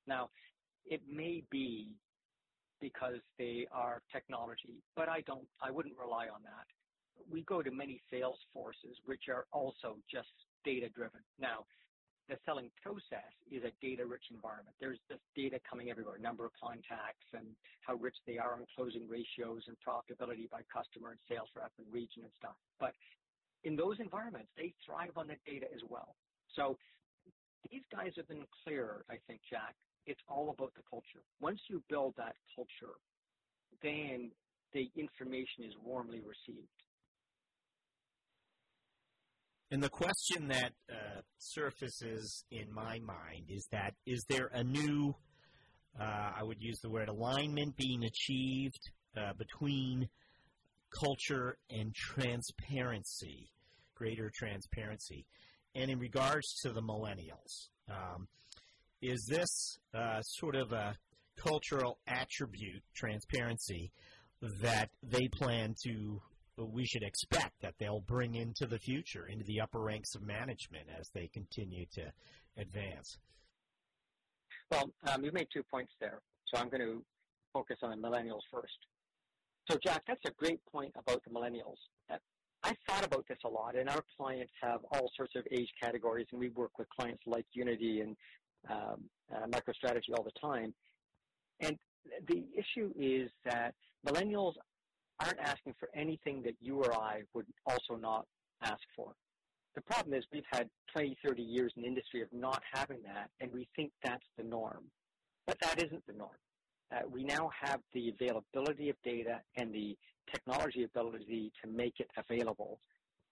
Now, 0.07 0.29
it 0.85 1.01
may 1.09 1.43
be 1.51 1.95
because 2.79 3.19
they 3.37 3.67
are 3.71 4.01
technology, 4.11 4.81
but 4.95 5.09
I 5.09 5.21
don't, 5.21 5.47
I 5.61 5.71
wouldn't 5.71 5.97
rely 5.97 6.27
on 6.27 6.43
that. 6.43 6.65
We 7.31 7.41
go 7.43 7.61
to 7.61 7.71
many 7.71 7.99
sales 8.11 8.37
forces 8.53 8.95
which 9.05 9.25
are 9.27 9.45
also 9.51 9.97
just 10.09 10.29
data 10.63 10.87
driven. 10.89 11.19
Now, 11.39 11.65
the 12.29 12.35
selling 12.45 12.69
process 12.83 13.31
is 13.47 13.63
a 13.63 13.71
data 13.79 14.05
rich 14.05 14.27
environment. 14.31 14.75
There's 14.79 14.99
just 15.07 15.23
data 15.35 15.59
coming 15.63 15.89
everywhere, 15.89 16.19
number 16.19 16.45
of 16.45 16.51
contacts 16.59 17.23
and 17.31 17.47
how 17.81 17.95
rich 17.95 18.15
they 18.27 18.37
are 18.37 18.59
on 18.59 18.67
closing 18.75 19.07
ratios 19.07 19.63
and 19.67 19.79
profitability 19.79 20.51
by 20.51 20.61
customer 20.67 21.15
and 21.15 21.19
sales 21.31 21.47
rep 21.55 21.71
and 21.79 21.87
region 21.87 22.27
and 22.27 22.33
stuff. 22.37 22.59
But 22.79 22.91
in 23.63 23.75
those 23.75 23.99
environments, 23.99 24.49
they 24.57 24.73
thrive 24.85 25.11
on 25.15 25.27
the 25.27 25.35
data 25.45 25.65
as 25.73 25.81
well. 25.89 26.15
So 26.55 26.77
these 27.71 27.81
guys 27.91 28.11
have 28.17 28.27
been 28.27 28.45
clear, 28.63 29.03
I 29.09 29.15
think, 29.27 29.41
Jack. 29.49 29.75
It's 30.05 30.21
all 30.29 30.55
about 30.57 30.73
the 30.75 30.83
culture. 30.89 31.23
Once 31.41 31.59
you 31.69 31.83
build 31.89 32.13
that 32.17 32.35
culture, 32.55 32.95
then 33.83 34.31
the 34.73 34.89
information 34.95 35.65
is 35.65 35.73
warmly 35.83 36.19
received. 36.19 36.67
And 39.69 39.83
the 39.83 39.89
question 39.89 40.47
that 40.47 40.71
uh, 40.89 41.21
surfaces 41.39 42.45
in 42.51 42.71
my 42.73 42.99
mind 42.99 43.47
is 43.49 43.67
that 43.73 43.95
is 44.05 44.23
there 44.29 44.49
a 44.53 44.63
new, 44.63 45.13
uh, 45.99 46.31
I 46.39 46.43
would 46.43 46.61
use 46.61 46.79
the 46.79 46.89
word 46.89 47.09
alignment 47.09 47.75
being 47.75 48.05
achieved 48.05 48.79
uh, 49.17 49.33
between 49.37 50.07
culture 50.91 51.57
and 51.69 51.93
transparency, 51.93 53.51
greater 53.95 54.31
transparency. 54.33 55.25
And 55.75 55.91
in 55.91 55.99
regards 55.99 56.59
to 56.63 56.71
the 56.71 56.81
millennials, 56.81 57.69
um, 57.89 58.27
is 59.01 59.25
this 59.29 59.79
uh, 59.93 60.21
sort 60.21 60.55
of 60.55 60.71
a 60.71 60.95
cultural 61.37 61.99
attribute, 62.07 62.81
transparency, 62.95 63.91
that 64.61 64.89
they 65.03 65.27
plan 65.27 65.75
to, 65.83 66.19
we 66.57 66.85
should 66.85 67.03
expect 67.03 67.61
that 67.61 67.75
they'll 67.79 68.01
bring 68.01 68.35
into 68.35 68.65
the 68.65 68.79
future, 68.79 69.27
into 69.27 69.45
the 69.45 69.61
upper 69.61 69.79
ranks 69.79 70.15
of 70.15 70.23
management 70.23 70.87
as 70.99 71.09
they 71.13 71.27
continue 71.27 71.85
to 71.93 72.11
advance? 72.57 73.17
Well, 74.71 74.89
um, 75.07 75.23
you 75.23 75.31
made 75.31 75.47
two 75.53 75.63
points 75.63 75.93
there, 75.99 76.19
so 76.45 76.59
I'm 76.59 76.69
going 76.69 76.81
to 76.81 77.03
focus 77.53 77.77
on 77.83 78.01
millennials 78.01 78.41
first. 78.51 78.77
So, 79.69 79.77
Jack, 79.83 80.03
that's 80.07 80.21
a 80.25 80.31
great 80.31 80.59
point 80.71 80.93
about 80.97 81.21
the 81.25 81.29
millennials. 81.29 81.77
I 82.63 82.75
thought 82.87 83.05
about 83.05 83.25
this 83.27 83.37
a 83.45 83.49
lot, 83.49 83.75
and 83.75 83.89
our 83.89 84.03
clients 84.17 84.51
have 84.61 84.81
all 84.91 85.11
sorts 85.15 85.33
of 85.35 85.45
age 85.51 85.69
categories, 85.81 86.27
and 86.31 86.39
we 86.39 86.49
work 86.49 86.71
with 86.79 86.87
clients 86.89 87.21
like 87.25 87.45
Unity 87.53 88.01
and 88.01 88.15
um, 88.69 89.03
uh, 89.33 89.45
MicroStrategy 89.47 90.09
all 90.17 90.23
the 90.23 90.31
time. 90.41 90.73
And 91.59 91.77
the 92.27 92.45
issue 92.57 92.91
is 92.99 93.29
that 93.45 93.73
millennials 94.07 94.53
aren't 95.19 95.39
asking 95.39 95.75
for 95.79 95.89
anything 95.95 96.41
that 96.43 96.55
you 96.59 96.75
or 96.83 96.93
I 96.93 97.21
would 97.33 97.45
also 97.65 97.95
not 97.99 98.25
ask 98.63 98.81
for. 98.95 99.13
The 99.75 99.81
problem 99.81 100.15
is 100.15 100.25
we've 100.33 100.43
had 100.51 100.69
20, 100.93 101.17
30 101.25 101.41
years 101.41 101.71
in 101.75 101.83
the 101.83 101.87
industry 101.87 102.21
of 102.21 102.27
not 102.31 102.61
having 102.73 102.99
that, 103.03 103.29
and 103.39 103.51
we 103.51 103.67
think 103.75 103.91
that's 104.03 104.25
the 104.37 104.43
norm. 104.43 104.85
But 105.45 105.57
that 105.61 105.83
isn't 105.83 106.05
the 106.07 106.13
norm. 106.13 106.31
Uh, 106.93 107.01
we 107.09 107.23
now 107.23 107.49
have 107.61 107.81
the 107.93 108.09
availability 108.09 108.89
of 108.89 108.95
data 109.03 109.41
and 109.57 109.73
the 109.73 109.97
technology 110.31 110.83
ability 110.83 111.51
to 111.61 111.69
make 111.69 111.99
it 111.99 112.09
available. 112.17 112.79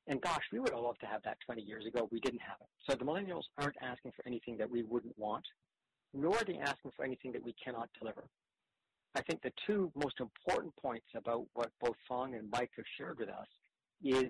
And 0.08 0.22
gosh, 0.22 0.44
we 0.52 0.60
would 0.60 0.70
have 0.70 0.80
loved 0.80 1.00
to 1.02 1.08
have 1.08 1.22
that 1.24 1.38
20 1.46 1.62
years 1.62 1.86
ago. 1.86 2.08
We 2.12 2.20
didn't 2.20 2.42
have 2.42 2.58
it. 2.62 2.68
So 2.88 2.96
the 2.96 3.06
millennials 3.06 3.44
aren't 3.58 3.76
asking 3.82 4.12
for 4.12 4.28
anything 4.28 4.58
that 4.58 4.70
we 4.70 4.84
wouldn't 4.84 5.18
want, 5.18 5.46
nor 6.14 6.36
are 6.36 6.44
they 6.44 6.58
asking 6.58 6.92
for 6.96 7.06
anything 7.06 7.32
that 7.32 7.44
we 7.44 7.56
cannot 7.64 7.90
deliver. 8.00 8.24
I 9.16 9.22
think 9.22 9.42
the 9.42 9.52
two 9.66 9.92
most 9.96 10.20
important 10.20 10.76
points 10.76 11.08
about 11.16 11.46
what 11.54 11.72
both 11.82 11.96
Phong 12.10 12.36
and 12.38 12.50
Mike 12.52 12.72
have 12.76 12.86
shared 12.98 13.20
with 13.20 13.30
us 13.30 13.48
is, 14.04 14.26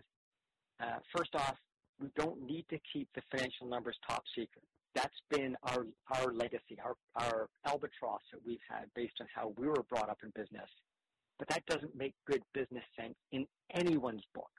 uh, 0.79 0.99
first 1.15 1.33
off, 1.35 1.57
we 1.99 2.09
don't 2.15 2.41
need 2.45 2.65
to 2.69 2.77
keep 2.93 3.09
the 3.15 3.21
financial 3.31 3.67
numbers 3.67 3.97
top 4.07 4.23
secret. 4.35 4.63
That's 4.95 5.21
been 5.29 5.55
our 5.63 5.85
our 6.17 6.33
legacy, 6.33 6.77
our 6.83 6.95
our 7.15 7.49
albatross 7.67 8.21
that 8.31 8.39
we've 8.45 8.65
had 8.67 8.85
based 8.95 9.15
on 9.21 9.27
how 9.33 9.53
we 9.57 9.67
were 9.67 9.83
brought 9.89 10.09
up 10.09 10.19
in 10.23 10.31
business. 10.35 10.69
But 11.37 11.49
that 11.49 11.65
doesn't 11.65 11.95
make 11.95 12.13
good 12.25 12.41
business 12.53 12.83
sense 12.97 13.15
in 13.33 13.45
anyone's 13.73 14.23
book. 14.33 14.51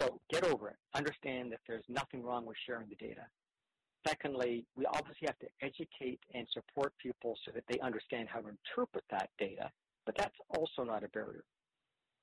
So 0.00 0.20
get 0.30 0.44
over 0.44 0.68
it. 0.68 0.76
Understand 0.94 1.52
that 1.52 1.60
there's 1.68 1.84
nothing 1.88 2.22
wrong 2.24 2.44
with 2.44 2.56
sharing 2.66 2.88
the 2.88 2.96
data. 2.96 3.22
Secondly, 4.06 4.64
we 4.76 4.86
obviously 4.86 5.26
have 5.26 5.38
to 5.40 5.48
educate 5.62 6.20
and 6.34 6.46
support 6.52 6.92
people 7.00 7.36
so 7.44 7.52
that 7.54 7.64
they 7.68 7.78
understand 7.80 8.28
how 8.28 8.40
to 8.40 8.48
interpret 8.48 9.04
that 9.10 9.28
data, 9.38 9.70
but 10.06 10.16
that's 10.16 10.34
also 10.48 10.84
not 10.84 11.04
a 11.04 11.08
barrier. 11.08 11.44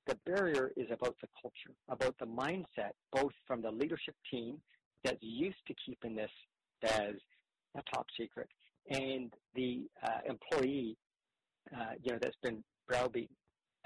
The 0.06 0.18
barrier 0.26 0.72
is 0.76 0.88
about 0.90 1.16
the 1.20 1.28
culture, 1.40 1.76
about 1.88 2.16
the 2.18 2.26
mindset, 2.26 2.92
both 3.12 3.32
from 3.46 3.62
the 3.62 3.70
leadership 3.70 4.16
team 4.30 4.60
that's 5.04 5.22
used 5.22 5.64
to 5.68 5.74
keeping 5.86 6.16
this 6.16 6.30
as 6.84 7.14
a 7.76 7.82
top 7.92 8.06
secret, 8.18 8.48
and 8.90 9.32
the 9.54 9.88
uh, 10.02 10.20
employee, 10.26 10.96
uh, 11.76 11.92
you 12.02 12.12
know, 12.12 12.18
that's 12.20 12.36
been 12.42 12.62
browbeaten. 12.88 13.34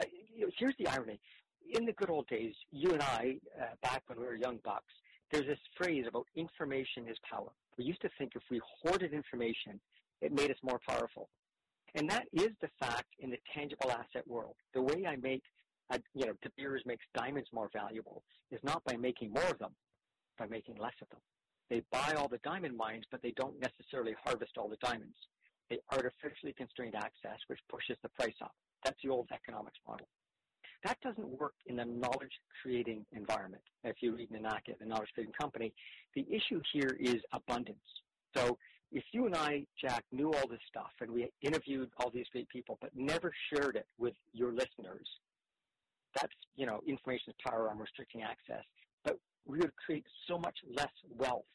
Uh, 0.00 0.04
you 0.34 0.46
know, 0.46 0.50
here's 0.58 0.74
the 0.78 0.86
irony: 0.86 1.20
in 1.72 1.86
the 1.86 1.92
good 1.92 2.10
old 2.10 2.26
days, 2.28 2.54
you 2.70 2.90
and 2.92 3.02
I, 3.02 3.36
uh, 3.60 3.74
back 3.82 4.02
when 4.06 4.18
we 4.18 4.26
were 4.26 4.36
young 4.36 4.58
bucks, 4.64 4.92
there's 5.30 5.46
this 5.46 5.58
phrase 5.76 6.04
about 6.06 6.26
information 6.36 7.08
is 7.08 7.16
power. 7.28 7.50
We 7.78 7.84
used 7.84 8.02
to 8.02 8.10
think 8.18 8.32
if 8.36 8.42
we 8.50 8.60
hoarded 8.82 9.12
information, 9.12 9.80
it 10.20 10.32
made 10.32 10.50
us 10.50 10.58
more 10.62 10.80
powerful. 10.86 11.28
And 11.94 12.08
that 12.10 12.26
is 12.32 12.50
the 12.60 12.68
fact 12.80 13.06
in 13.18 13.30
the 13.30 13.38
tangible 13.54 13.90
asset 13.90 14.26
world. 14.26 14.54
The 14.74 14.82
way 14.82 15.04
I 15.06 15.16
make, 15.16 15.42
uh, 15.90 15.98
you 16.14 16.26
know, 16.26 16.32
De 16.42 16.50
Beers 16.56 16.82
makes 16.86 17.04
diamonds 17.14 17.48
more 17.52 17.70
valuable 17.72 18.22
is 18.50 18.60
not 18.62 18.82
by 18.84 18.96
making 18.96 19.32
more 19.32 19.48
of 19.50 19.58
them, 19.58 19.72
by 20.38 20.46
making 20.46 20.76
less 20.76 20.94
of 21.02 21.08
them. 21.10 21.20
They 21.72 21.82
buy 21.90 22.12
all 22.18 22.28
the 22.28 22.36
diamond 22.44 22.76
mines, 22.76 23.06
but 23.10 23.22
they 23.22 23.32
don't 23.34 23.58
necessarily 23.58 24.14
harvest 24.22 24.58
all 24.58 24.68
the 24.68 24.76
diamonds. 24.76 25.16
They 25.70 25.78
artificially 25.90 26.52
constrain 26.52 26.92
access, 26.94 27.38
which 27.46 27.60
pushes 27.70 27.96
the 28.02 28.10
price 28.10 28.34
up. 28.42 28.52
That's 28.84 28.98
the 29.02 29.08
old 29.08 29.28
economics 29.32 29.78
model. 29.88 30.06
That 30.84 31.00
doesn't 31.00 31.40
work 31.40 31.54
in 31.64 31.78
a 31.78 31.86
knowledge 31.86 32.32
creating 32.60 33.06
environment. 33.12 33.62
If 33.84 33.96
you 34.02 34.14
read 34.14 34.28
Nonaka, 34.28 34.78
the 34.78 34.84
knowledge 34.84 35.08
creating 35.14 35.32
company, 35.40 35.72
the 36.14 36.26
issue 36.30 36.60
here 36.74 36.94
is 37.00 37.22
abundance. 37.32 37.78
So 38.36 38.58
if 38.90 39.04
you 39.12 39.24
and 39.24 39.34
I, 39.34 39.64
Jack, 39.80 40.04
knew 40.12 40.30
all 40.30 40.46
this 40.46 40.60
stuff 40.68 40.90
and 41.00 41.10
we 41.10 41.30
interviewed 41.40 41.88
all 41.96 42.10
these 42.10 42.26
great 42.32 42.50
people, 42.50 42.76
but 42.82 42.90
never 42.94 43.32
shared 43.48 43.76
it 43.76 43.86
with 43.98 44.12
your 44.34 44.52
listeners, 44.52 45.08
that's, 46.14 46.34
you 46.54 46.66
know, 46.66 46.82
information 46.86 47.30
is 47.30 47.34
power, 47.48 47.70
I'm 47.70 47.80
restricting 47.80 48.20
access. 48.20 48.64
But 49.04 49.18
we 49.46 49.56
would 49.56 49.74
create 49.76 50.04
so 50.28 50.38
much 50.38 50.58
less 50.76 50.92
wealth 51.16 51.46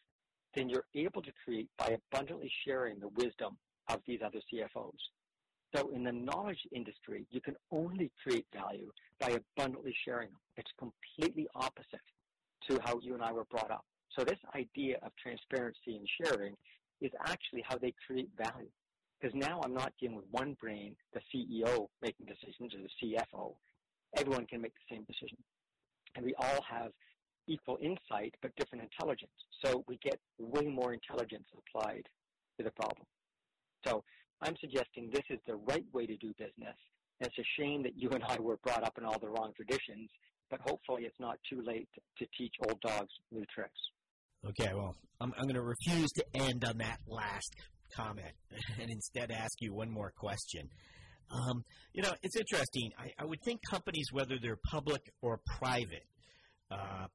than 0.57 0.69
you're 0.69 0.85
able 0.95 1.21
to 1.21 1.31
create 1.45 1.69
by 1.77 1.95
abundantly 2.11 2.51
sharing 2.65 2.99
the 2.99 3.09
wisdom 3.09 3.55
of 3.89 4.01
these 4.07 4.19
other 4.25 4.39
CFOs. 4.51 4.97
So 5.75 5.89
in 5.93 6.03
the 6.03 6.11
knowledge 6.11 6.59
industry, 6.71 7.27
you 7.29 7.39
can 7.41 7.55
only 7.71 8.11
create 8.23 8.47
value 8.51 8.91
by 9.19 9.37
abundantly 9.37 9.93
sharing 10.03 10.29
them. 10.29 10.39
It's 10.57 10.71
completely 10.79 11.47
opposite 11.53 12.01
to 12.69 12.79
how 12.83 12.99
you 13.01 13.13
and 13.13 13.21
I 13.21 13.31
were 13.31 13.45
brought 13.45 13.69
up. 13.69 13.85
So 14.17 14.25
this 14.25 14.39
idea 14.55 14.97
of 15.03 15.11
transparency 15.21 15.95
and 15.95 16.07
sharing 16.23 16.55
is 17.01 17.11
actually 17.27 17.63
how 17.67 17.77
they 17.77 17.93
create 18.07 18.29
value. 18.35 18.69
Because 19.21 19.35
now 19.35 19.61
I'm 19.63 19.73
not 19.73 19.93
dealing 19.99 20.15
with 20.15 20.25
one 20.31 20.57
brain, 20.59 20.95
the 21.13 21.21
CEO 21.31 21.87
making 22.01 22.25
decisions 22.25 22.73
or 22.73 22.79
the 22.81 23.15
CFO. 23.15 23.53
Everyone 24.17 24.47
can 24.47 24.61
make 24.61 24.73
the 24.73 24.95
same 24.95 25.03
decision. 25.03 25.37
And 26.15 26.25
we 26.25 26.33
all 26.39 26.63
have 26.67 26.91
equal 27.47 27.77
insight 27.81 28.33
but 28.41 28.55
different 28.55 28.83
intelligence. 28.83 29.31
So 29.63 29.83
we 29.87 29.97
get 30.03 30.19
way 30.39 30.65
more 30.67 30.93
intelligence 30.93 31.47
applied 31.57 32.03
to 32.57 32.63
the 32.63 32.71
problem. 32.71 33.05
So 33.85 34.03
I'm 34.41 34.55
suggesting 34.59 35.09
this 35.11 35.25
is 35.29 35.39
the 35.47 35.55
right 35.55 35.85
way 35.93 36.05
to 36.05 36.15
do 36.17 36.33
business. 36.37 36.75
It's 37.19 37.37
a 37.37 37.61
shame 37.61 37.83
that 37.83 37.93
you 37.95 38.09
and 38.09 38.23
I 38.23 38.39
were 38.39 38.57
brought 38.63 38.83
up 38.83 38.97
in 38.97 39.05
all 39.05 39.17
the 39.19 39.29
wrong 39.29 39.51
traditions, 39.55 40.09
but 40.51 40.59
hopefully 40.61 41.03
it's 41.03 41.19
not 41.19 41.37
too 41.51 41.61
late 41.65 41.89
to 42.19 42.25
teach 42.37 42.53
old 42.67 42.79
dogs 42.81 43.09
new 43.31 43.43
tricks. 43.53 43.79
Okay, 44.45 44.71
well, 44.73 44.95
I'm, 45.19 45.33
I'm 45.37 45.45
going 45.45 45.55
to 45.55 45.63
refuse 45.63 46.09
to 46.17 46.25
end 46.35 46.63
on 46.63 46.77
that 46.77 46.99
last 47.07 47.55
comment 47.95 48.33
and 48.79 48.89
instead 48.91 49.31
ask 49.31 49.53
you 49.59 49.73
one 49.73 49.89
more 49.89 50.11
question. 50.15 50.69
Um, 51.31 51.63
you 51.93 52.03
know, 52.03 52.13
it's 52.23 52.37
interesting. 52.37 52.91
I, 52.97 53.11
I, 53.19 53.25
would 53.25 53.39
think 53.43 53.59
companies, 53.69 54.05
whether 54.11 54.35
they're 54.41 54.59
public 54.71 55.01
or 55.21 55.39
private, 55.57 56.05
uh, 56.71 57.07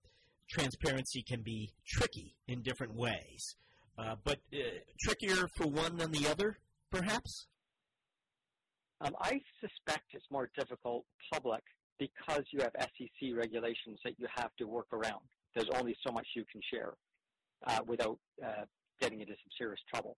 transparency 0.53 1.23
can 1.23 1.43
be 1.43 1.73
tricky 1.87 2.37
in 2.47 2.63
different 2.63 2.95
ways. 2.95 3.57
Uh, 3.99 4.17
but 4.25 4.39
uh, 4.53 4.59
trickier 5.01 5.49
for 5.57 5.67
one 5.67 5.97
than 5.97 6.13
the 6.13 6.29
other? 6.29 6.59
perhaps? 6.93 7.49
Um, 9.01 9.17
I 9.21 9.41
suspect 9.61 10.05
it's 10.13 10.31
more 10.31 10.49
difficult 10.57 11.05
public 11.33 11.63
because 11.99 12.43
you 12.53 12.61
have 12.61 12.73
SEC 12.79 13.35
regulations 13.35 13.99
that 14.05 14.15
you 14.19 14.27
have 14.37 14.51
to 14.59 14.67
work 14.67 14.87
around. 14.93 15.23
There's 15.57 15.71
only 15.75 15.97
so 16.07 16.13
much 16.13 16.27
you 16.37 16.45
can 16.51 16.61
share 16.73 16.93
uh, 17.67 17.81
without 17.87 18.19
uh, 18.45 18.65
getting 19.01 19.21
into 19.21 19.33
some 19.33 19.51
serious 19.59 19.81
trouble. 19.93 20.17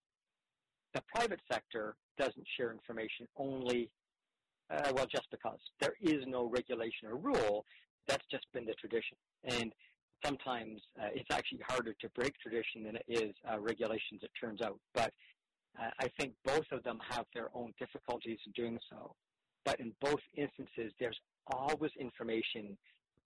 The 0.92 1.02
private 1.14 1.40
sector 1.50 1.96
doesn't 2.18 2.46
share 2.56 2.72
information 2.72 3.26
only, 3.36 3.90
uh, 4.70 4.92
well, 4.94 5.06
just 5.06 5.28
because. 5.30 5.58
There 5.80 5.94
is 6.00 6.24
no 6.26 6.44
regulation 6.46 7.08
or 7.08 7.16
rule. 7.16 7.64
That's 8.06 8.24
just 8.30 8.46
been 8.52 8.66
the 8.66 8.74
tradition. 8.74 9.16
And 9.44 9.72
sometimes 10.24 10.80
uh, 11.00 11.08
it's 11.14 11.30
actually 11.30 11.60
harder 11.66 11.94
to 12.00 12.08
break 12.10 12.34
tradition 12.38 12.84
than 12.84 12.96
it 12.96 13.04
is 13.08 13.34
uh, 13.50 13.58
regulations, 13.58 14.20
it 14.22 14.30
turns 14.40 14.60
out. 14.60 14.78
But 14.94 15.12
I 15.76 16.08
think 16.20 16.34
both 16.44 16.66
of 16.70 16.82
them 16.84 16.98
have 17.10 17.26
their 17.34 17.48
own 17.54 17.72
difficulties 17.78 18.38
in 18.46 18.52
doing 18.52 18.78
so. 18.88 19.14
But 19.64 19.80
in 19.80 19.92
both 20.00 20.20
instances, 20.36 20.92
there's 21.00 21.18
always 21.48 21.90
information, 21.98 22.76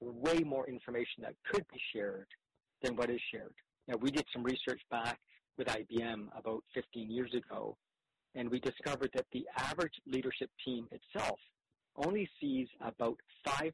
way 0.01 0.38
more 0.38 0.68
information 0.68 1.22
that 1.22 1.35
could 1.51 1.64
be 1.72 1.81
shared 1.92 2.27
than 2.83 2.96
what 2.96 3.11
is 3.11 3.20
shared. 3.31 3.55
Now, 3.87 3.96
we 4.01 4.11
did 4.11 4.24
some 4.33 4.44
research 4.44 4.81
back 4.90 5.18
with 5.57 5.66
IBM 5.66 6.29
about 6.38 6.62
15 6.74 7.11
years 7.11 7.35
ago, 7.35 7.77
and 8.35 8.48
we 8.48 8.61
discovered 8.61 9.11
that 9.14 9.27
the 9.33 9.46
average 9.59 9.94
leadership 10.07 10.51
team 10.64 10.87
itself 10.90 11.38
only 11.96 12.29
sees 12.40 12.68
about 12.81 13.18
5% 13.46 13.72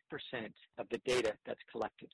of 0.78 0.86
the 0.90 0.98
data 1.04 1.34
that's 1.44 1.60
collected. 1.70 2.08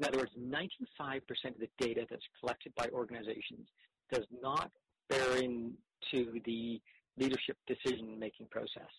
In 0.00 0.06
other 0.06 0.18
words, 0.18 0.32
95% 0.38 1.20
of 1.46 1.60
the 1.60 1.68
data 1.78 2.06
that's 2.10 2.26
collected 2.40 2.74
by 2.74 2.88
organizations 2.92 3.68
does 4.12 4.26
not 4.42 4.70
bearing 5.08 5.72
to 6.12 6.40
the 6.44 6.80
leadership 7.16 7.56
decision 7.66 8.18
making 8.18 8.46
process. 8.50 8.90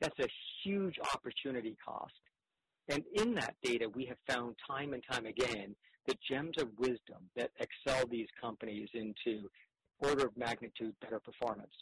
That's 0.00 0.18
a 0.20 0.28
huge 0.62 0.96
opportunity 1.12 1.76
cost. 1.84 2.12
And 2.88 3.02
in 3.14 3.34
that 3.34 3.54
data, 3.62 3.88
we 3.88 4.04
have 4.06 4.18
found 4.28 4.56
time 4.68 4.92
and 4.92 5.02
time 5.10 5.26
again 5.26 5.74
the 6.06 6.14
gems 6.28 6.56
of 6.58 6.68
wisdom 6.78 7.30
that 7.34 7.50
excel 7.58 8.06
these 8.06 8.28
companies 8.40 8.88
into 8.92 9.48
order 10.00 10.26
of 10.26 10.36
magnitude 10.36 10.94
better 11.00 11.18
performance. 11.18 11.72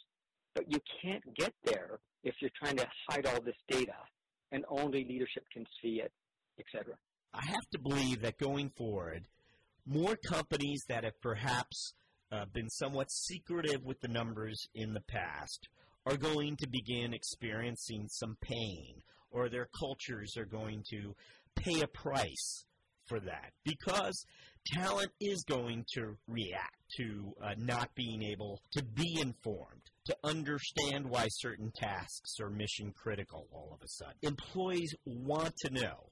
But 0.55 0.71
you 0.71 0.79
can't 1.01 1.23
get 1.35 1.53
there 1.65 1.99
if 2.23 2.35
you're 2.39 2.51
trying 2.57 2.77
to 2.77 2.87
hide 3.09 3.25
all 3.25 3.41
this 3.41 3.55
data 3.67 3.95
and 4.51 4.63
only 4.69 5.03
leadership 5.03 5.43
can 5.51 5.65
see 5.81 6.01
it, 6.01 6.11
etc. 6.59 6.95
I 7.33 7.45
have 7.47 7.69
to 7.71 7.79
believe 7.79 8.21
that 8.21 8.37
going 8.37 8.69
forward, 8.77 9.27
more 9.85 10.15
companies 10.15 10.83
that 10.87 11.03
have 11.03 11.19
perhaps 11.21 11.93
uh, 12.31 12.45
been 12.53 12.69
somewhat 12.69 13.11
secretive 13.11 13.83
with 13.83 13.99
the 14.01 14.07
numbers 14.07 14.67
in 14.75 14.93
the 14.93 15.01
past 15.01 15.67
are 16.05 16.17
going 16.17 16.57
to 16.57 16.67
begin 16.69 17.13
experiencing 17.13 18.07
some 18.09 18.37
pain, 18.41 19.01
or 19.31 19.49
their 19.49 19.69
cultures 19.79 20.35
are 20.37 20.45
going 20.45 20.83
to 20.89 21.15
pay 21.55 21.81
a 21.81 21.87
price 21.87 22.65
for 23.07 23.19
that 23.19 23.51
because 23.63 24.25
talent 24.65 25.11
is 25.19 25.43
going 25.43 25.85
to 25.93 26.15
react 26.27 26.75
to 26.97 27.33
uh, 27.43 27.53
not 27.57 27.89
being 27.95 28.23
able 28.23 28.59
to 28.71 28.83
be 28.83 29.19
informed, 29.19 29.81
to 30.05 30.15
understand 30.23 31.05
why 31.05 31.27
certain 31.29 31.71
tasks 31.75 32.35
are 32.39 32.49
mission 32.49 32.93
critical 32.95 33.47
all 33.51 33.71
of 33.73 33.81
a 33.83 33.87
sudden. 33.87 34.15
Employees 34.21 34.93
want 35.05 35.53
to 35.57 35.73
know. 35.73 36.09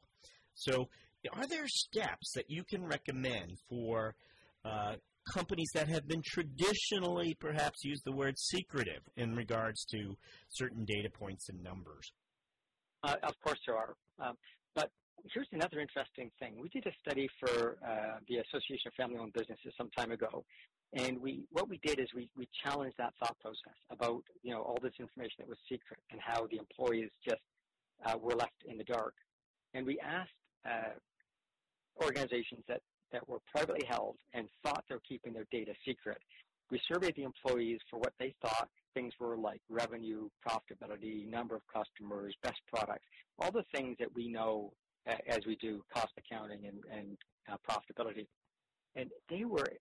So, 0.54 0.90
are 1.34 1.48
there 1.48 1.68
steps 1.68 2.34
that 2.36 2.46
you 2.50 2.64
can 2.64 2.86
recommend 2.86 3.58
for 3.70 4.16
uh, 4.66 4.96
companies 5.34 5.70
that 5.74 5.88
have 5.88 6.08
been 6.08 6.22
traditionally 6.26 7.36
perhaps 7.40 7.84
use 7.84 8.02
the 8.06 8.12
word 8.12 8.38
secretive 8.38 9.02
in 9.16 9.36
regards 9.36 9.86
to 9.86 10.18
certain 10.50 10.86
data 10.86 11.10
points 11.10 11.50
and 11.50 11.64
numbers? 11.64 12.12
Uh, 13.04 13.16
of 13.24 13.34
course 13.44 13.60
there 13.66 13.76
are. 13.76 13.96
Um, 14.20 14.36
but 14.76 14.90
here's 15.34 15.48
another 15.52 15.80
interesting 15.80 16.32
thing. 16.40 16.56
We 16.60 16.70
did 16.70 16.86
a 16.86 16.92
study 17.00 17.30
for 17.40 17.78
uh, 17.86 18.20
the 18.28 18.38
Association 18.38 18.88
of 18.88 18.94
Family-Owned 18.94 19.34
Businesses 19.34 19.74
some 19.78 19.90
time 19.98 20.12
ago, 20.12 20.44
and 20.94 21.20
we 21.22 21.46
what 21.52 21.70
we 21.70 21.80
did 21.84 22.00
is 22.00 22.08
we, 22.16 22.30
we 22.36 22.48
challenged 22.64 22.98
that 22.98 23.14
thought 23.20 23.38
process 23.40 23.78
about 23.90 24.24
you 24.44 24.52
know 24.54 24.62
all 24.62 24.78
this 24.82 24.94
information 25.00 25.36
that 25.40 25.48
was 25.48 25.58
secret 25.70 26.00
and 26.12 26.20
how 26.20 26.48
the 26.48 26.58
employees 26.58 27.10
just 27.28 27.42
uh, 28.06 28.18
were 28.18 28.36
left 28.36 28.64
in 28.68 28.78
the 28.78 28.84
dark. 28.84 29.14
And 29.74 29.86
we 29.86 30.00
asked 30.00 30.32
uh, 30.66 30.94
organizations 32.02 32.64
that 32.68 32.82
that 33.12 33.28
were 33.28 33.40
privately 33.54 33.86
held 33.88 34.16
and 34.34 34.48
thought 34.64 34.86
they 34.88 34.96
were 34.96 35.02
keeping 35.08 35.34
their 35.34 35.48
data 35.52 35.74
secret. 35.86 36.18
We 36.70 36.80
surveyed 36.88 37.16
the 37.18 37.24
employees 37.24 37.80
for 37.90 38.00
what 38.00 38.14
they 38.20 38.34
thought 38.42 38.70
things 38.94 39.14
were 39.20 39.38
like 39.38 39.62
revenue, 39.70 40.30
profitability, 40.48 41.30
number 41.30 41.56
of 41.56 41.62
customers, 41.74 42.34
best 42.42 42.62
products, 42.74 43.06
all 43.40 43.52
the 43.52 43.66
things 43.74 43.98
that 44.00 44.14
we 44.16 44.28
know 44.28 44.72
as 45.28 45.40
we 45.46 45.56
do 45.56 45.84
cost 45.94 46.14
accounting 46.18 46.66
and, 46.66 46.78
and 46.92 47.18
uh, 47.52 47.58
profitability. 47.70 48.28
And 48.96 49.10
they 49.30 49.46
were, 49.46 49.72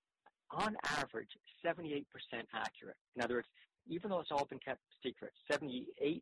on 0.50 0.76
average, 0.98 1.28
78% 1.64 2.04
accurate. 2.54 2.96
In 3.16 3.22
other 3.22 3.34
words, 3.34 3.48
even 3.88 4.10
though 4.10 4.20
it's 4.20 4.30
all 4.30 4.46
been 4.46 4.58
kept 4.58 4.80
secret, 5.02 5.32
78% 5.50 6.20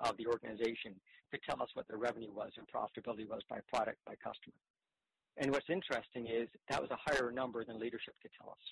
of 0.00 0.16
the 0.16 0.26
organization 0.26 0.94
could 1.30 1.40
tell 1.48 1.62
us 1.62 1.68
what 1.74 1.86
their 1.88 1.98
revenue 1.98 2.32
was 2.32 2.52
and 2.56 2.66
profitability 2.68 3.28
was 3.28 3.42
by 3.48 3.58
product, 3.72 3.98
by 4.06 4.14
customer. 4.16 4.54
And 5.40 5.50
what's 5.50 5.70
interesting 5.70 6.26
is 6.26 6.48
that 6.68 6.80
was 6.80 6.90
a 6.90 6.98
higher 7.10 7.32
number 7.32 7.64
than 7.64 7.80
leadership 7.80 8.14
could 8.20 8.30
tell 8.38 8.50
us. 8.50 8.62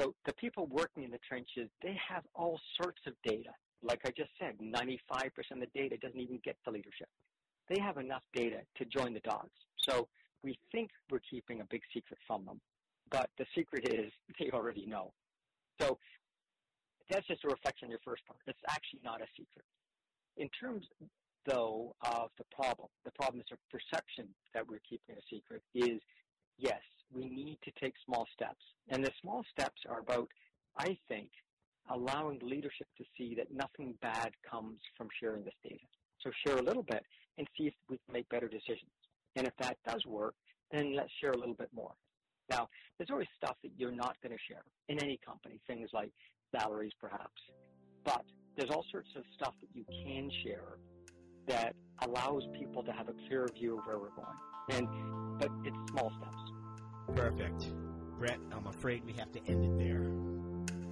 So 0.00 0.14
the 0.24 0.32
people 0.32 0.66
working 0.68 1.04
in 1.04 1.10
the 1.10 1.20
trenches, 1.28 1.68
they 1.82 1.94
have 2.08 2.24
all 2.34 2.58
sorts 2.80 3.00
of 3.06 3.12
data. 3.22 3.50
Like 3.82 4.00
I 4.06 4.10
just 4.16 4.30
said, 4.40 4.56
95% 4.58 5.28
of 5.52 5.60
the 5.60 5.66
data 5.74 5.98
doesn't 5.98 6.18
even 6.18 6.40
get 6.42 6.56
to 6.64 6.70
leadership. 6.70 7.08
They 7.68 7.78
have 7.78 7.98
enough 7.98 8.22
data 8.34 8.60
to 8.78 8.84
join 8.86 9.12
the 9.12 9.20
dots. 9.20 9.52
So 9.76 10.08
we 10.42 10.58
think 10.72 10.90
we're 11.10 11.20
keeping 11.30 11.60
a 11.60 11.64
big 11.68 11.82
secret 11.92 12.18
from 12.26 12.46
them, 12.46 12.60
but 13.10 13.28
the 13.36 13.44
secret 13.54 13.92
is 13.92 14.10
they 14.40 14.50
already 14.50 14.86
know. 14.86 15.12
So 15.78 15.98
that's 17.10 17.26
just 17.26 17.44
a 17.44 17.48
reflection 17.48 17.86
on 17.86 17.90
your 17.90 18.00
first 18.02 18.24
part. 18.26 18.38
It's 18.46 18.58
actually 18.70 19.00
not 19.04 19.20
a 19.20 19.26
secret. 19.36 19.66
In 20.38 20.48
terms, 20.58 20.86
though, 21.46 21.94
of 22.02 22.30
the 22.38 22.44
problem, 22.54 22.88
the 23.04 23.10
problem 23.12 23.40
is 23.40 23.46
a 23.52 23.76
perception 23.76 24.28
that 24.54 24.66
we're 24.66 24.80
keeping 24.88 25.16
a 25.16 25.34
secret 25.34 25.62
is 25.74 26.00
yes, 26.58 26.80
we 27.12 27.28
need 27.28 27.58
to 27.64 27.70
take 27.80 27.94
small 28.04 28.26
steps. 28.34 28.62
And 28.88 29.04
the 29.04 29.12
small 29.20 29.44
steps 29.50 29.82
are 29.88 30.00
about, 30.00 30.28
I 30.78 30.96
think, 31.08 31.30
allowing 31.90 32.38
leadership 32.42 32.86
to 32.98 33.04
see 33.16 33.34
that 33.36 33.52
nothing 33.52 33.94
bad 34.00 34.32
comes 34.48 34.78
from 34.96 35.08
sharing 35.20 35.44
this 35.44 35.54
data. 35.62 35.84
So 36.22 36.30
share 36.46 36.58
a 36.58 36.62
little 36.62 36.84
bit 36.84 37.04
and 37.38 37.46
see 37.56 37.66
if 37.66 37.74
we 37.88 37.98
can 37.98 38.12
make 38.12 38.28
better 38.28 38.48
decisions. 38.48 38.90
And 39.36 39.46
if 39.46 39.52
that 39.58 39.76
does 39.86 40.04
work, 40.06 40.34
then 40.70 40.94
let's 40.94 41.10
share 41.20 41.32
a 41.32 41.38
little 41.38 41.54
bit 41.54 41.70
more. 41.74 41.92
Now, 42.50 42.68
there's 42.98 43.10
always 43.10 43.28
stuff 43.36 43.56
that 43.62 43.72
you're 43.76 43.92
not 43.92 44.16
going 44.22 44.32
to 44.36 44.42
share 44.48 44.62
in 44.88 45.02
any 45.02 45.18
company, 45.24 45.60
things 45.66 45.90
like 45.92 46.12
salaries 46.54 46.92
perhaps. 47.00 47.40
But 48.04 48.24
there's 48.56 48.70
all 48.70 48.84
sorts 48.90 49.08
of 49.16 49.22
stuff 49.34 49.54
that 49.60 49.68
you 49.74 49.84
can 50.04 50.30
share 50.44 50.78
that 51.46 51.74
allows 52.00 52.46
people 52.58 52.82
to 52.82 52.92
have 52.92 53.08
a 53.08 53.14
clear 53.26 53.48
view 53.54 53.78
of 53.78 53.86
where 53.86 53.98
we're 53.98 54.10
going. 54.10 54.38
And 54.70 54.88
but 55.38 55.50
it's 55.64 55.76
small 55.90 56.12
steps. 56.18 57.16
Perfect. 57.16 57.72
Brett, 58.18 58.38
I'm 58.52 58.66
afraid 58.66 59.04
we 59.04 59.12
have 59.14 59.32
to 59.32 59.40
end 59.48 59.64
it 59.64 59.78
there. 59.78 60.06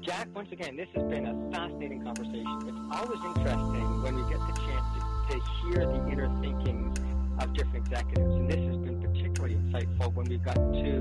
Jack, 0.02 0.28
once 0.34 0.50
again, 0.50 0.76
this 0.76 0.88
has 0.94 1.04
been 1.04 1.26
a 1.26 1.50
fascinating 1.52 2.02
conversation. 2.02 2.58
It's 2.66 2.96
always 2.96 3.20
interesting 3.36 4.02
when 4.02 4.16
we 4.16 4.22
get 4.30 4.40
the 4.40 4.54
chance 4.60 4.86
to, 4.96 5.34
to 5.34 5.40
hear 5.62 5.86
the 5.86 6.08
inner 6.08 6.28
thinkings 6.40 6.98
of 7.38 7.52
different 7.52 7.86
executives. 7.86 8.34
And 8.34 8.50
this 8.50 8.56
has 8.56 8.76
been 8.78 9.00
particularly 9.00 9.54
insightful 9.56 10.12
when 10.14 10.26
we've 10.26 10.42
got 10.42 10.56
two 10.56 11.00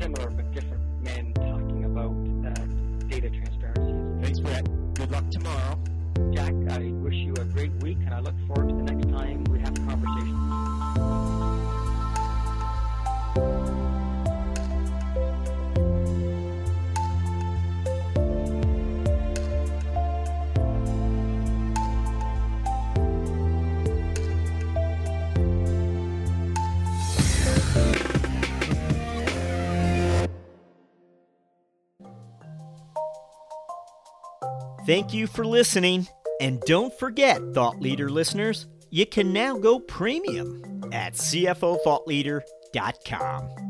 similar 0.00 0.30
but 0.30 0.50
different 0.52 0.82
men 1.02 1.32
talking 1.34 1.84
about 1.84 2.16
uh, 2.46 3.08
data 3.08 3.30
transparency. 3.30 4.24
Thanks, 4.24 4.40
Brett. 4.40 4.94
Good 4.94 5.10
luck 5.10 5.30
tomorrow. 5.30 5.78
Jack, 6.32 6.54
I 6.70 6.78
wish 6.78 7.09
you 7.09 7.09
a 7.09 7.09
great 7.50 7.72
week, 7.82 7.98
and 8.04 8.14
I 8.14 8.20
look 8.20 8.34
forward 8.46 8.68
to 8.68 8.74
the 8.74 8.82
next 8.82 9.10
time 9.10 9.44
we 9.44 9.58
have 9.60 9.76
a 9.76 9.80
conversation. 9.80 10.36
Thank 34.86 35.14
you 35.14 35.26
for 35.28 35.44
listening. 35.44 36.08
And 36.40 36.60
don't 36.62 36.92
forget, 36.98 37.40
Thought 37.54 37.80
Leader 37.80 38.08
listeners, 38.08 38.66
you 38.90 39.06
can 39.06 39.32
now 39.32 39.56
go 39.58 39.78
premium 39.78 40.90
at 40.92 41.12
CFOThoughtLeader.com. 41.12 43.69